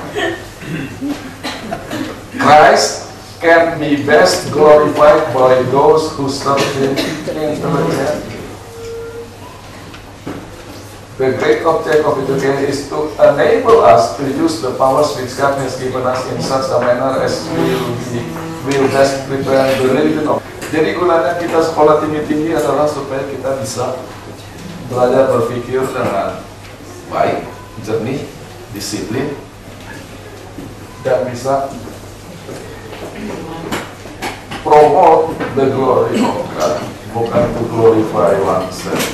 Christ 2.42 3.06
can 3.40 3.78
be 3.78 4.02
best 4.02 4.50
glorified 4.50 5.32
by 5.34 5.62
those 5.70 6.10
who 6.18 6.28
serve 6.28 6.62
him 6.74 6.98
intelligently 6.98 8.42
The 11.22 11.38
great 11.38 11.62
object 11.62 12.02
of 12.02 12.18
education 12.18 12.66
is 12.66 12.88
to 12.90 13.06
enable 13.14 13.84
us 13.86 14.16
to 14.18 14.26
use 14.26 14.58
the 14.58 14.74
powers 14.74 15.14
which 15.14 15.38
God 15.38 15.54
has 15.62 15.78
given 15.78 16.02
us 16.02 16.18
in 16.34 16.42
such 16.42 16.66
a 16.66 16.82
manner 16.82 17.22
as 17.22 17.46
will 17.52 17.94
be 18.10 18.26
will 18.66 18.90
best 18.90 19.28
prepare 19.30 19.70
the 19.78 19.86
religion 19.86 20.26
of. 20.26 20.42
Jadi 20.74 20.98
gunanya 20.98 21.38
kita 21.38 21.62
sekolah 21.62 22.02
tinggi-tinggi 22.02 22.58
adalah 22.58 22.90
supaya 22.90 23.22
kita 23.30 23.54
bisa 23.60 24.02
belajar 24.90 25.30
berpikir 25.30 25.84
dengan 25.94 26.42
baik, 27.06 27.46
jernih, 27.86 28.26
disiplin, 28.74 29.36
dan 31.06 31.28
bisa 31.28 31.70
promote 34.72 35.36
the 35.52 35.68
glory 35.68 36.16
of 36.16 36.48
God, 36.56 36.80
bukan 37.12 37.44
to 37.44 37.62
glorify 37.68 38.40
oneself. 38.40 39.04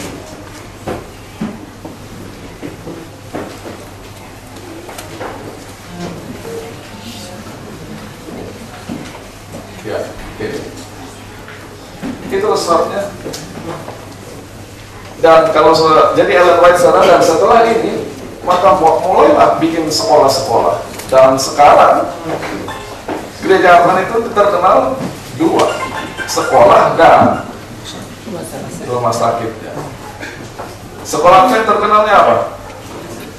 Ya. 9.82 9.98
Itu 12.30 12.48
sebabnya. 12.54 13.10
Dan 15.18 15.50
kalau 15.50 15.74
saudara, 15.74 16.14
jadi 16.14 16.38
Ellen 16.38 16.62
White 16.62 16.78
saudara, 16.78 17.02
dan 17.02 17.18
setelah 17.18 17.66
ini, 17.66 18.06
maka 18.46 18.78
mu- 18.78 19.02
mulailah 19.02 19.58
bikin 19.58 19.90
sekolah-sekolah. 19.90 20.86
Dan 21.10 21.34
sekarang, 21.34 22.14
gereja 23.42 23.82
Advent 23.82 24.06
itu 24.06 24.30
terkenal 24.30 24.94
dua, 25.38 25.64
sekolah 26.26 26.98
dan 26.98 27.46
rumah 28.84 29.14
sakit. 29.14 29.52
Ya. 29.62 29.72
Sekolah 31.06 31.48
Advent 31.48 31.64
terkenalnya 31.64 32.14
apa? 32.20 32.36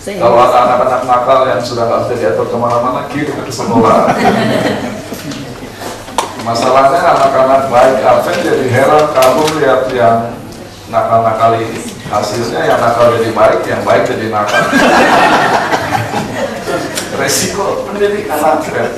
Kalau 0.09 0.41
ada 0.41 0.57
anak-anak 0.65 1.01
nakal 1.05 1.39
yang 1.45 1.61
sudah 1.61 1.85
nggak 1.85 2.01
bisa 2.09 2.15
diatur 2.17 2.49
ke 2.49 2.57
mana-mana, 2.57 3.05
kirim 3.13 3.35
ke 3.45 3.53
sekolah. 3.53 4.09
Masalahnya 6.41 6.97
anak-anak 7.13 7.69
baik 7.69 8.01
Advent 8.01 8.39
jadi 8.41 8.65
heran 8.73 9.05
kamu 9.13 9.43
lihat 9.61 9.85
yang 9.93 10.33
nakal-nakal 10.89 11.61
ini. 11.61 11.77
Hasilnya 12.09 12.65
yang 12.65 12.79
nakal 12.81 13.13
jadi 13.21 13.29
baik, 13.37 13.61
yang 13.69 13.85
baik 13.85 14.09
jadi 14.09 14.33
nakal. 14.33 14.65
Resiko 17.21 17.85
pendidikan 17.85 18.41
Advent. 18.41 18.97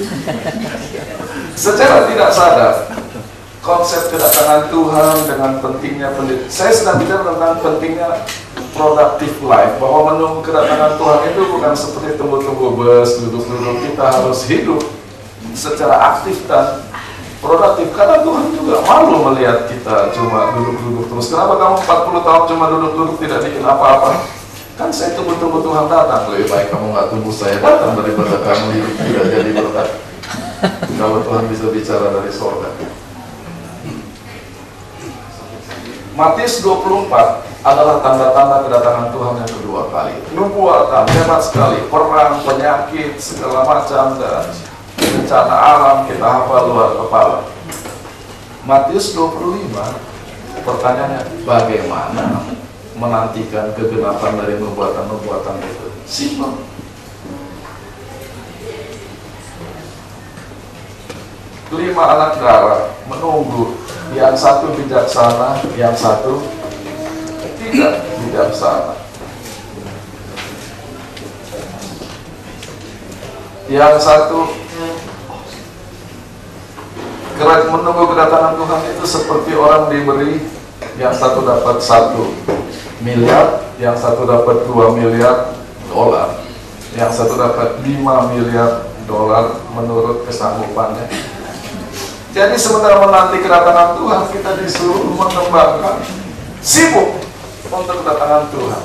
Secara 1.64 2.08
tidak 2.08 2.30
sadar, 2.32 2.74
konsep 3.60 4.08
kedatangan 4.08 4.72
Tuhan 4.72 5.16
dengan 5.28 5.52
pentingnya 5.60 6.08
pendidikan. 6.16 6.48
Saya 6.48 6.72
sedang 6.72 6.96
bicara 7.00 7.22
tentang 7.26 7.60
pentingnya 7.60 8.24
productive 8.72 9.36
life, 9.44 9.76
bahwa 9.76 10.14
menunggu 10.14 10.40
kedatangan 10.40 10.96
Tuhan 10.96 11.20
itu 11.34 11.40
bukan 11.52 11.72
seperti 11.76 12.08
tunggu-tunggu 12.16 12.66
bus, 12.76 13.10
duduk-duduk, 13.20 13.76
kita 13.92 14.04
harus 14.08 14.40
hidup 14.48 14.80
secara 15.52 16.16
aktif 16.16 16.46
dan 16.48 16.86
produktif 17.40 17.88
karena 17.96 18.20
Tuhan 18.20 18.52
juga 18.52 18.84
malu 18.84 19.32
melihat 19.32 19.64
kita 19.64 20.12
cuma 20.12 20.52
duduk-duduk 20.52 21.08
terus 21.08 21.32
kenapa 21.32 21.56
kamu 21.56 21.76
40 21.88 22.26
tahun 22.28 22.42
cuma 22.52 22.64
duduk-duduk 22.68 23.16
tidak 23.16 23.40
bikin 23.48 23.64
apa-apa 23.64 24.39
kan 24.80 24.88
saya 24.88 25.12
tunggu-tunggu 25.12 25.60
Tuhan 25.60 25.92
datang 25.92 26.32
lebih 26.32 26.48
baik 26.48 26.72
kamu 26.72 26.96
nggak 26.96 27.12
tunggu 27.12 27.28
saya 27.28 27.60
datang 27.60 28.00
daripada 28.00 28.40
kamu 28.40 28.66
hidup 28.80 28.94
tidak 28.96 29.26
jadi 29.28 29.50
berkat. 29.52 29.88
Kalau 30.96 31.20
Tuhan 31.20 31.44
bisa 31.52 31.68
bicara 31.68 32.06
dari 32.16 32.32
sorga. 32.32 32.72
Matius 36.16 36.64
24 36.64 37.12
adalah 37.60 37.96
tanda-tanda 38.00 38.56
kedatangan 38.64 39.08
Tuhan 39.12 39.34
yang 39.44 39.52
kedua 39.52 39.82
kali. 39.92 40.16
Nubuatan 40.32 41.04
hebat 41.12 41.40
sekali, 41.44 41.84
perang, 41.92 42.40
penyakit, 42.40 43.20
segala 43.20 43.68
macam 43.68 44.16
dan 44.16 44.48
bencana 44.96 45.56
alam 45.60 45.96
kita 46.08 46.24
hafal 46.24 46.72
luar 46.72 46.96
kepala. 46.96 47.38
Matius 48.64 49.12
25 49.12 49.76
pertanyaannya 50.64 51.44
bagaimana 51.44 52.48
menantikan 53.00 53.72
kegenapan 53.72 54.36
dari 54.36 54.60
nubuatan-nubuatan 54.60 55.56
itu? 55.64 55.86
Simpel. 56.04 56.52
Lima 61.70 62.04
anak 62.04 62.42
darah 62.42 62.92
menunggu 63.08 63.78
yang 64.12 64.36
satu 64.36 64.74
bijaksana, 64.76 65.64
yang 65.78 65.96
satu 65.96 66.44
tidak 67.56 68.04
bijaksana. 68.20 68.98
Yang 73.70 73.96
satu 74.02 74.60
Gerak 77.40 77.72
menunggu 77.72 78.12
kedatangan 78.12 78.52
Tuhan 78.52 78.80
itu 78.92 79.04
seperti 79.08 79.56
orang 79.56 79.88
diberi 79.88 80.44
yang 81.00 81.08
satu 81.16 81.40
dapat 81.40 81.80
satu 81.80 82.36
miliar, 83.00 83.64
yang 83.80 83.96
satu 83.96 84.28
dapat 84.28 84.68
dua 84.68 84.92
miliar 84.92 85.56
dolar, 85.88 86.40
yang 86.94 87.08
satu 87.08 87.34
dapat 87.36 87.80
lima 87.84 88.28
miliar 88.32 88.88
dolar 89.08 89.64
menurut 89.74 90.22
kesanggupannya. 90.28 91.08
Jadi 92.30 92.54
sementara 92.54 93.02
menanti 93.02 93.42
kedatangan 93.42 93.98
Tuhan 93.98 94.22
kita 94.30 94.50
disuruh 94.62 95.02
mengembangkan 95.18 95.98
sibuk 96.62 97.18
untuk 97.66 97.96
kedatangan 98.06 98.46
Tuhan. 98.54 98.82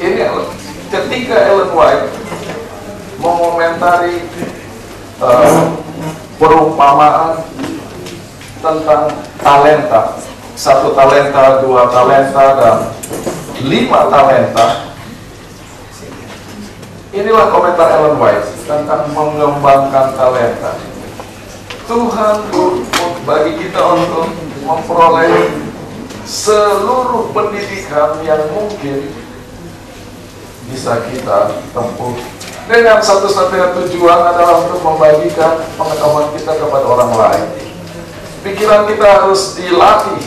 Ini 0.00 0.24
ketika 0.92 1.36
Ellen 1.40 1.72
White 1.76 2.08
mengomentari 3.20 4.24
uh, 5.20 5.76
perumpamaan 6.40 7.44
tentang 8.60 9.08
talenta. 9.40 10.20
Satu 10.56 10.92
talenta, 10.92 11.64
dua 11.64 11.88
talenta, 11.88 12.44
dan 12.60 12.76
lima 13.64 14.12
talenta. 14.12 14.92
Inilah 17.10 17.50
komentar 17.50 17.88
Ellen 17.98 18.22
White 18.22 18.46
tentang 18.70 19.10
mengembangkan 19.10 20.14
talenta. 20.14 20.78
Tuhan 21.90 22.36
bagi 23.26 23.52
kita 23.58 23.82
untuk 23.82 24.30
memperoleh 24.62 25.50
seluruh 26.22 27.34
pendidikan 27.34 28.14
yang 28.22 28.46
mungkin 28.54 29.10
bisa 30.70 31.02
kita 31.10 31.50
tempuh. 31.74 32.14
Dengan 32.70 33.02
satu-satunya 33.02 33.74
tujuan 33.74 34.30
adalah 34.30 34.62
untuk 34.62 34.78
membagikan 34.78 35.58
pengetahuan 35.74 36.30
kita 36.38 36.54
kepada 36.54 36.86
orang 36.86 37.10
lain. 37.10 37.69
Pikiran 38.40 38.88
kita 38.88 39.04
harus 39.04 39.52
dilatih 39.60 40.24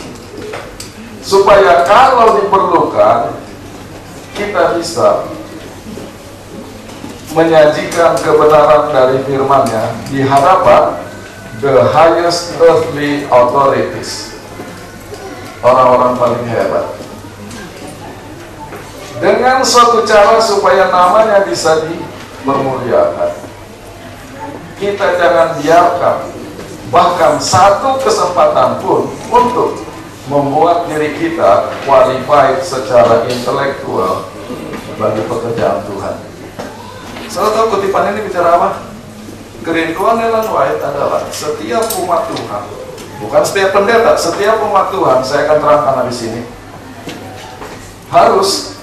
supaya 1.18 1.82
kalau 1.82 2.38
diperlukan 2.38 3.34
kita 4.38 4.78
bisa 4.78 5.26
menyajikan 7.34 8.14
kebenaran 8.22 8.94
dari 8.94 9.18
firman-Nya 9.26 9.84
di 10.14 10.22
hadapan 10.22 10.94
the 11.58 11.74
highest 11.90 12.54
earthly 12.62 13.26
authorities. 13.26 14.30
Orang-orang 15.64 16.14
paling 16.20 16.44
hebat 16.46 16.86
dengan 19.18 19.64
suatu 19.64 20.04
cara 20.04 20.36
supaya 20.42 20.92
namanya 20.92 21.48
bisa 21.48 21.88
dipermuliakan. 21.88 23.32
Kita 24.76 25.06
jangan 25.16 25.48
biarkan 25.64 26.43
bahkan 26.94 27.42
satu 27.42 27.98
kesempatan 27.98 28.78
pun 28.78 29.10
untuk 29.26 29.82
membuat 30.30 30.86
diri 30.86 31.10
kita 31.18 31.74
qualified 31.82 32.62
secara 32.62 33.26
intelektual 33.26 34.30
bagi 34.94 35.26
pekerjaan 35.26 35.82
Tuhan. 35.90 36.16
Salah 37.26 37.50
tahu 37.50 37.66
kutipan 37.74 38.14
ini 38.14 38.30
bicara 38.30 38.54
apa? 38.54 38.68
Kerinduan 39.66 40.22
Ellen 40.22 40.46
White 40.46 40.78
adalah 40.78 41.26
setiap 41.34 41.82
umat 41.98 42.30
Tuhan, 42.30 42.62
bukan 43.18 43.42
setiap 43.42 43.74
pendeta, 43.74 44.14
setiap 44.14 44.62
umat 44.62 44.94
Tuhan, 44.94 45.18
saya 45.26 45.50
akan 45.50 45.58
terangkan 45.58 46.06
di 46.06 46.14
sini, 46.14 46.40
harus 48.12 48.78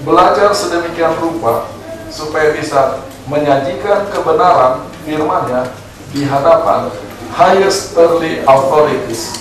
belajar 0.00 0.48
sedemikian 0.56 1.12
rupa 1.20 1.68
supaya 2.08 2.56
bisa 2.56 3.04
menyajikan 3.28 4.08
kebenaran 4.08 4.88
firman-Nya 5.04 5.76
di 6.14 6.24
hadapan 6.24 6.88
highest 7.34 7.96
earthly 7.96 8.42
authorities. 8.44 9.40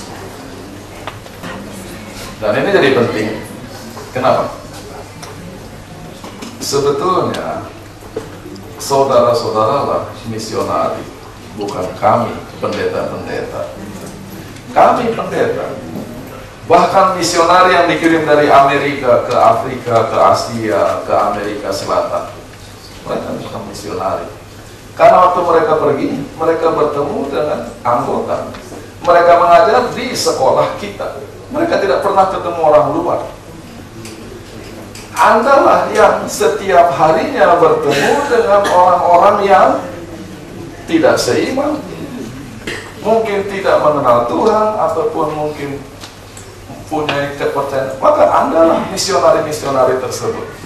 Dan 2.39 2.55
ini 2.63 2.69
jadi 2.71 2.89
penting. 2.95 3.27
Kenapa? 4.15 4.55
Sebetulnya 6.63 7.67
saudara-saudara 8.79 9.77
lah 9.85 10.03
misionari, 10.31 11.03
bukan 11.59 11.87
kami 11.99 12.31
pendeta-pendeta. 12.63 13.75
Kami 14.69 15.11
pendeta 15.17 15.65
Bahkan 16.69 17.17
misionari 17.17 17.73
yang 17.73 17.89
dikirim 17.89 18.29
dari 18.29 18.45
Amerika 18.45 19.25
ke 19.25 19.33
Afrika, 19.33 20.05
ke 20.05 20.17
Asia, 20.21 21.01
ke 21.01 21.13
Amerika 21.17 21.73
Selatan. 21.73 22.29
Mereka 23.09 23.41
bukan 23.41 23.61
misionari. 23.65 24.38
Karena 24.99 25.31
waktu 25.31 25.39
mereka 25.47 25.79
pergi, 25.79 26.09
mereka 26.35 26.75
bertemu 26.75 27.19
dengan 27.31 27.59
anggota. 27.87 28.51
Mereka 28.99 29.31
mengajar 29.39 29.81
di 29.95 30.11
sekolah 30.11 30.75
kita. 30.75 31.23
Mereka 31.55 31.79
tidak 31.79 32.03
pernah 32.03 32.27
ketemu 32.27 32.59
orang 32.59 32.87
luar. 32.91 33.19
Andalah 35.15 35.87
yang 35.95 36.27
setiap 36.27 36.91
harinya 36.99 37.55
bertemu 37.63 38.27
dengan 38.27 38.61
orang-orang 38.67 39.37
yang 39.47 39.69
tidak 40.83 41.15
seiman, 41.15 41.79
mungkin 42.99 43.47
tidak 43.47 43.79
mengenal 43.79 44.27
Tuhan, 44.27 44.67
ataupun 44.83 45.27
mungkin 45.31 45.79
punya 46.91 47.39
kepercayaan. 47.39 47.95
Maka 48.03 48.23
Anda 48.35 48.83
misionari-misionari 48.91 49.95
tersebut. 50.03 50.58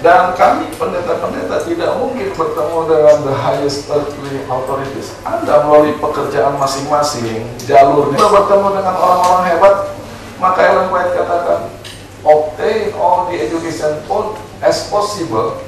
Dan 0.00 0.32
kami 0.32 0.72
pendeta-pendeta 0.80 1.60
tidak 1.68 2.00
mungkin 2.00 2.32
bertemu 2.32 2.78
dengan 2.88 3.16
the 3.20 3.36
highest 3.36 3.84
earthly 3.92 4.40
authorities. 4.48 5.12
Anda 5.28 5.68
melalui 5.68 6.00
pekerjaan 6.00 6.56
masing-masing, 6.56 7.44
jalurnya 7.68 8.24
bertemu 8.24 8.68
dengan 8.80 8.96
orang-orang 8.96 9.44
hebat, 9.52 9.76
maka 10.40 10.60
Ellen 10.64 10.88
White 10.88 11.12
katakan, 11.12 11.68
obtain 12.24 12.96
all 12.96 13.28
the 13.28 13.36
education 13.44 14.00
as 14.64 14.88
possible 14.88 15.60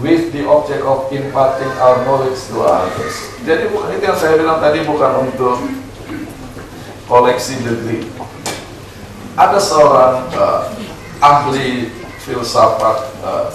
with 0.00 0.32
the 0.32 0.48
object 0.48 0.80
of 0.84 1.12
imparting 1.12 1.72
our 1.80 2.00
knowledge 2.08 2.40
to 2.48 2.64
others. 2.64 3.36
Jadi 3.44 3.68
bukan 3.72 4.00
itu 4.00 4.04
yang 4.04 4.16
saya 4.16 4.36
bilang 4.36 4.64
tadi 4.64 4.84
bukan 4.84 5.28
untuk 5.28 5.60
koleksi 7.08 7.56
degree. 7.64 8.04
Ada 9.36 9.56
seorang 9.60 10.28
uh, 10.36 10.72
ahli 11.20 11.88
filsafat 12.28 13.08
uh, 13.24 13.48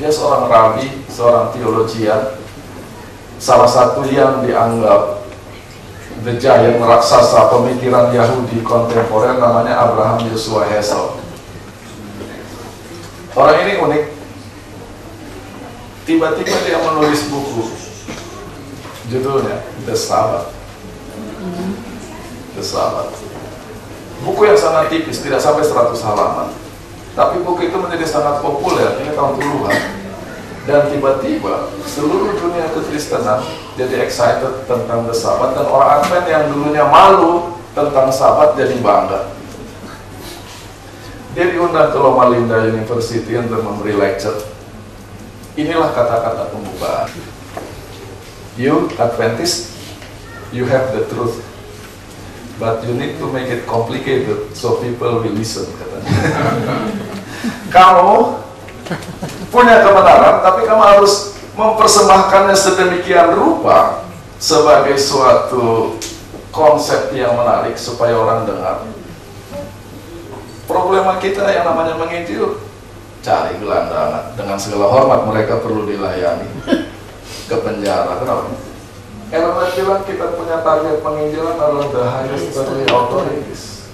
dia 0.00 0.08
seorang 0.08 0.48
rabi, 0.48 0.88
seorang 1.12 1.52
teologian 1.52 2.40
salah 3.36 3.68
satu 3.68 4.08
yang 4.08 4.40
dianggap 4.40 5.20
the 6.24 6.40
giant 6.40 6.80
raksasa 6.80 7.52
pemikiran 7.52 8.08
Yahudi 8.08 8.64
kontemporer 8.64 9.36
namanya 9.36 9.76
Abraham 9.76 10.24
Joshua 10.24 10.64
Hessel 10.64 11.20
orang 13.36 13.56
ini 13.68 13.72
unik. 13.78 14.04
Tiba-tiba 16.08 16.58
dia 16.66 16.78
menulis 16.82 17.28
buku. 17.30 17.70
Judulnya 19.14 19.62
The 19.86 19.94
Sabbath. 19.94 20.50
The 22.58 22.64
Sabbath. 22.64 23.14
Buku 24.26 24.42
yang 24.42 24.58
sangat 24.58 24.90
tipis, 24.90 25.22
tidak 25.22 25.38
sampai 25.38 25.62
100 25.62 25.96
halaman 26.02 26.59
tapi 27.18 27.42
buku 27.42 27.68
itu 27.68 27.76
menjadi 27.76 28.06
sangat 28.06 28.38
populer, 28.38 29.02
ini 29.02 29.10
tahun 29.12 29.34
puluhan. 29.38 29.80
Dan 30.68 30.86
tiba-tiba 30.92 31.72
seluruh 31.82 32.36
dunia 32.36 32.70
kekristenan 32.70 33.42
jadi 33.74 34.06
excited 34.06 34.68
tentang 34.68 35.08
the 35.08 35.16
Sabat 35.16 35.56
dan 35.56 35.66
orang 35.66 35.98
Advent 35.98 36.26
yang 36.28 36.44
dulunya 36.52 36.84
malu 36.86 37.56
tentang 37.74 38.12
Sabat 38.12 38.54
jadi 38.54 38.76
bangga. 38.78 39.34
Dia 41.34 41.50
diundang 41.50 41.90
ke 41.90 41.98
Loma 41.98 42.30
Linda 42.30 42.62
University 42.66 43.34
untuk 43.38 43.62
memberi 43.62 43.96
lecture. 43.96 44.36
Inilah 45.58 45.90
kata-kata 45.90 46.54
pembukaan. 46.54 47.08
You 48.54 48.92
Adventist, 49.00 49.74
you 50.54 50.68
have 50.68 50.92
the 50.94 51.08
truth, 51.10 51.42
but 52.60 52.84
you 52.84 52.92
need 52.92 53.16
to 53.16 53.26
make 53.32 53.48
it 53.48 53.64
complicated 53.64 54.52
so 54.52 54.76
people 54.84 55.24
will 55.24 55.32
listen. 55.32 55.64
Katanya. 55.80 56.12
kamu 57.74 58.36
punya 59.48 59.80
kebenaran, 59.80 60.44
tapi 60.44 60.68
kamu 60.68 60.82
harus 60.84 61.40
mempersembahkannya 61.56 62.54
sedemikian 62.54 63.32
rupa 63.32 64.04
sebagai 64.36 65.00
suatu 65.00 65.96
konsep 66.52 67.10
yang 67.16 67.34
menarik 67.34 67.80
supaya 67.80 68.14
orang 68.14 68.44
dengar. 68.44 68.84
Problema 70.68 71.18
kita 71.18 71.50
yang 71.50 71.66
namanya 71.66 71.98
menginjil, 71.98 72.62
cari 73.26 73.58
gelandangan. 73.58 74.38
Dengan 74.38 74.58
segala 74.60 74.86
hormat 74.86 75.26
mereka 75.26 75.58
perlu 75.58 75.82
dilayani 75.88 76.46
ke 77.50 77.56
penjara. 77.58 78.22
Kenapa? 78.22 78.69
Karena 79.30 79.62
bilang 79.78 80.02
kita 80.02 80.34
punya 80.34 80.58
target 80.66 81.06
penginjilan 81.06 81.54
adalah 81.54 81.86
the 81.94 82.02
highest 82.02 82.50
earthly 82.58 82.82
authorities. 82.90 83.86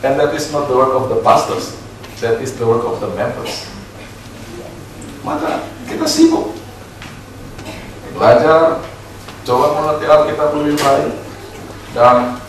And 0.00 0.16
that 0.16 0.32
is 0.32 0.48
not 0.56 0.72
the 0.72 0.76
work 0.76 0.96
of 0.96 1.12
the 1.12 1.20
pastors, 1.20 1.76
that 2.24 2.40
is 2.40 2.56
the 2.56 2.64
work 2.64 2.84
of 2.88 2.96
the 3.04 3.12
members. 3.12 3.68
Maka 5.20 5.68
kita 5.84 6.08
sibuk 6.08 6.56
belajar, 8.16 8.80
coba 9.44 9.66
mengerti 9.76 10.04
Alkitab 10.08 10.56
lebih 10.56 10.76
baik, 10.80 11.12
dan 11.92 12.40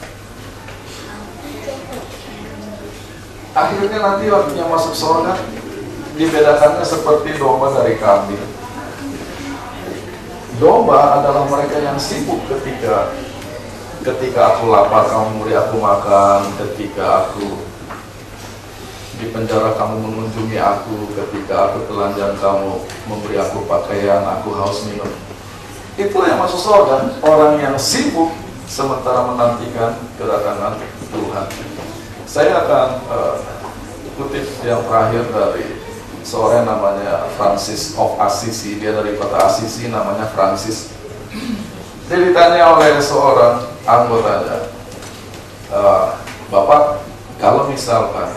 akhirnya 3.51 3.99
nanti 3.99 4.31
waktunya 4.31 4.65
masuk 4.71 4.93
surga 4.95 5.35
dibedakannya 6.15 6.85
seperti 6.87 7.35
domba 7.35 7.75
dari 7.75 7.99
kambing. 7.99 8.56
Domba 10.57 11.21
adalah 11.21 11.45
mereka 11.45 11.77
yang 11.77 12.01
sibuk 12.01 12.41
ketika 12.49 13.13
ketika 14.01 14.57
aku 14.57 14.73
lapar 14.73 15.05
kamu 15.05 15.37
memberi 15.37 15.53
aku 15.53 15.77
makan, 15.77 16.49
ketika 16.65 17.29
aku 17.29 17.61
di 19.21 19.29
penjara 19.29 19.77
kamu 19.77 20.01
mengunjungi 20.01 20.57
aku, 20.57 21.13
ketika 21.13 21.69
aku 21.69 21.85
telanjang 21.85 22.33
kamu 22.41 22.73
memberi 23.05 23.37
aku 23.37 23.69
pakaian, 23.69 24.25
aku 24.25 24.53
haus 24.57 24.85
minum. 24.89 25.09
Itulah 25.97 26.33
yang 26.33 26.41
masuk 26.41 26.61
surga, 26.61 27.21
orang 27.21 27.57
yang 27.61 27.75
sibuk 27.77 28.33
sementara 28.65 29.29
menantikan 29.29 29.93
kedatangan 30.17 30.77
Tuhan. 31.09 31.45
Saya 32.25 32.65
akan 32.65 32.87
uh, 33.09 33.35
kutip 34.17 34.45
yang 34.65 34.81
terakhir 34.85 35.25
dari 35.29 35.76
seorang 36.27 36.67
namanya 36.67 37.23
Francis 37.39 37.95
of 37.95 38.19
Assisi, 38.19 38.83
dia 38.83 38.91
dari 38.91 39.15
kota 39.15 39.47
Assisi 39.47 39.87
namanya 39.87 40.27
Francis. 40.35 40.91
Dia 42.11 42.19
ditanya 42.19 42.75
oleh 42.75 42.99
seorang 42.99 43.63
anggotanya, 43.87 44.67
e, 45.71 45.79
Bapak, 46.51 46.99
kalau 47.39 47.71
misalkan 47.71 48.27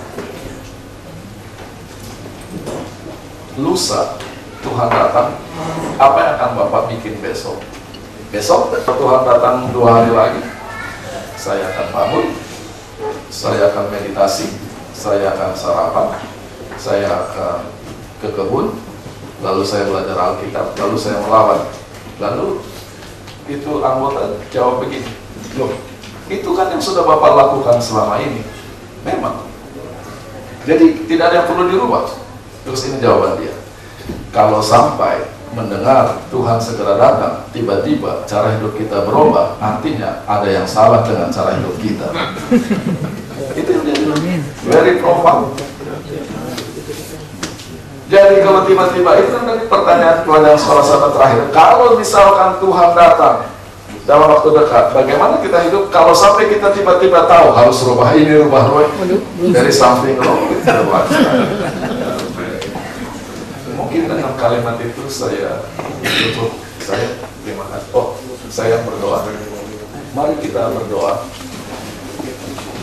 lusa 3.58 4.22
Tuhan 4.62 4.86
datang, 4.86 5.34
apa 5.98 6.18
yang 6.22 6.32
akan 6.38 6.50
Bapak 6.62 6.82
bikin 6.94 7.18
besok? 7.18 7.58
Besok 8.30 8.70
Tuhan 8.86 9.26
datang 9.26 9.74
dua 9.74 9.98
hari 9.98 10.14
lagi, 10.14 10.42
saya 11.34 11.74
akan 11.74 11.86
bangun, 11.90 12.26
saya 13.34 13.74
akan 13.74 13.90
meditasi, 13.90 14.46
saya 14.94 15.34
akan 15.34 15.50
sarapan, 15.58 16.08
saya 16.78 17.10
akan 17.10 17.79
ke 18.20 18.28
kebun, 18.36 18.76
lalu 19.40 19.62
saya 19.64 19.88
belajar 19.88 20.16
Alkitab, 20.16 20.76
lalu 20.76 20.96
saya 21.00 21.18
melawan, 21.24 21.60
lalu 22.20 22.60
itu 23.48 23.82
anggota 23.82 24.38
jawab 24.52 24.84
begini, 24.84 25.10
loh 25.58 25.72
itu 26.30 26.46
kan 26.54 26.70
yang 26.70 26.78
sudah 26.78 27.02
Bapak 27.02 27.34
lakukan 27.34 27.82
selama 27.82 28.22
ini, 28.22 28.46
memang. 29.02 29.50
Jadi 30.62 31.10
tidak 31.10 31.34
ada 31.34 31.36
yang 31.42 31.48
perlu 31.50 31.66
dirubah. 31.66 32.06
Terus 32.62 32.86
ini 32.86 33.02
jawaban 33.02 33.42
dia. 33.42 33.56
Kalau 34.30 34.62
sampai 34.62 35.26
mendengar 35.50 36.22
Tuhan 36.30 36.62
segera 36.62 36.94
datang, 36.94 37.50
tiba-tiba 37.50 38.22
cara 38.30 38.54
hidup 38.54 38.78
kita 38.78 39.02
berubah, 39.02 39.58
artinya 39.58 40.22
ada 40.30 40.46
yang 40.46 40.62
salah 40.62 41.02
dengan 41.02 41.34
cara 41.34 41.58
hidup 41.58 41.74
kita. 41.82 42.08
itu 43.58 43.68
yang 43.74 43.82
dia 43.82 43.96
bilang. 43.98 44.22
Very 44.70 45.02
profound. 45.02 45.58
Jadi 48.10 48.42
kalau 48.42 48.66
tiba-tiba 48.66 49.22
itu 49.22 49.30
kan 49.30 49.46
tadi 49.46 49.70
pertanyaan 49.70 50.26
Tuhan 50.26 50.42
yang 50.42 50.58
salah 50.58 50.82
satu 50.82 51.14
terakhir. 51.14 51.46
Kalau 51.54 51.94
misalkan 51.94 52.58
Tuhan 52.58 52.90
datang 52.98 53.46
dalam 54.02 54.26
waktu 54.34 54.50
dekat, 54.50 54.84
bagaimana 54.90 55.38
kita 55.38 55.70
hidup? 55.70 55.94
Kalau 55.94 56.10
sampai 56.10 56.50
kita 56.50 56.74
tiba-tiba 56.74 57.30
tahu 57.30 57.54
harus 57.54 57.78
rubah 57.86 58.10
ini, 58.18 58.42
rubah 58.42 58.66
rubah 58.66 58.90
dari 59.54 59.70
samping 59.70 60.18
loh, 60.18 60.50
Mungkin 63.78 64.02
dengan 64.10 64.34
kalimat 64.34 64.74
itu 64.82 65.06
saya 65.06 65.62
tutup. 66.02 66.58
Saya 66.82 67.14
terima 67.46 67.62
kasih. 67.70 67.94
Oh, 67.94 68.18
saya 68.50 68.82
berdoa. 68.82 69.22
Mari 70.18 70.34
kita 70.42 70.74
berdoa. 70.74 71.30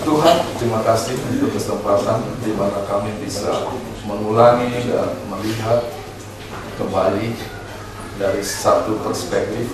Tuhan, 0.08 0.40
terima 0.56 0.80
kasih 0.88 1.20
untuk 1.36 1.52
kesempatan 1.52 2.24
di 2.40 2.56
mana 2.56 2.80
kami 2.88 3.12
bisa 3.20 3.68
mengulangi 4.08 4.88
dan 4.88 5.12
melihat 5.28 5.84
kembali 6.80 7.36
dari 8.16 8.40
satu 8.40 9.04
perspektif 9.04 9.68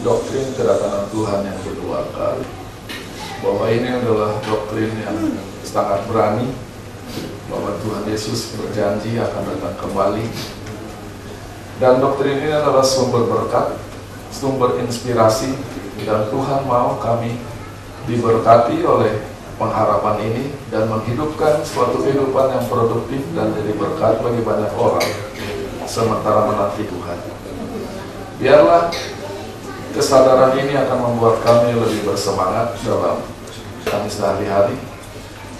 doktrin 0.00 0.56
kedatangan 0.56 1.12
Tuhan 1.12 1.40
yang 1.44 1.60
kedua 1.60 2.00
kali. 2.16 2.48
Bahwa 3.44 3.68
ini 3.68 3.92
adalah 3.92 4.40
doktrin 4.40 4.88
yang 5.04 5.36
sangat 5.60 6.00
berani 6.08 6.48
bahwa 7.52 7.76
Tuhan 7.84 8.08
Yesus 8.08 8.56
berjanji 8.56 9.20
akan 9.20 9.52
datang 9.52 9.76
kembali. 9.84 10.24
Dan 11.76 12.00
doktrin 12.00 12.40
ini 12.40 12.56
adalah 12.56 12.80
sumber 12.80 13.28
berkat, 13.28 13.76
sumber 14.32 14.80
inspirasi, 14.80 15.52
dan 16.08 16.32
Tuhan 16.32 16.64
mau 16.64 16.96
kami 16.96 17.36
diberkati 18.08 18.80
oleh 18.80 19.27
pengharapan 19.58 20.16
ini 20.22 20.44
dan 20.70 20.86
menghidupkan 20.86 21.60
suatu 21.66 22.00
kehidupan 22.00 22.54
yang 22.54 22.64
produktif 22.70 23.20
dan 23.34 23.50
jadi 23.58 23.74
berkat 23.74 24.22
bagi 24.22 24.42
banyak 24.46 24.72
orang 24.78 25.08
sementara 25.84 26.46
menanti 26.46 26.86
Tuhan. 26.86 27.18
Biarlah 28.38 28.94
kesadaran 29.98 30.54
ini 30.54 30.78
akan 30.78 30.98
membuat 31.10 31.42
kami 31.42 31.74
lebih 31.74 32.06
bersemangat 32.06 32.78
dalam 32.86 33.18
kami 33.82 34.06
sehari-hari 34.06 34.78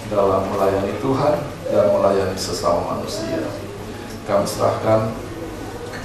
dalam 0.08 0.46
melayani 0.54 0.94
Tuhan 1.02 1.34
dan 1.68 1.84
melayani 1.92 2.38
sesama 2.38 2.96
manusia. 2.96 3.44
Kami 4.24 4.44
serahkan 4.44 5.10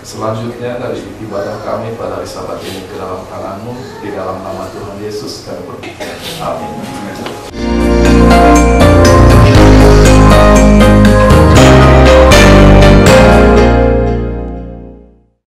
selanjutnya 0.04 0.80
dari 0.80 1.00
ibadah 1.24 1.64
kami 1.64 1.96
pada 1.96 2.20
hari 2.20 2.28
sabat 2.28 2.60
ini 2.64 2.84
ke 2.88 2.96
dalam 3.00 3.24
tanganmu 3.28 3.74
di 4.04 4.10
dalam 4.12 4.44
nama 4.44 4.68
Tuhan 4.72 4.98
Yesus 5.00 5.48
kami 5.48 5.64
berdoa. 5.64 6.08
Amin. 6.44 7.73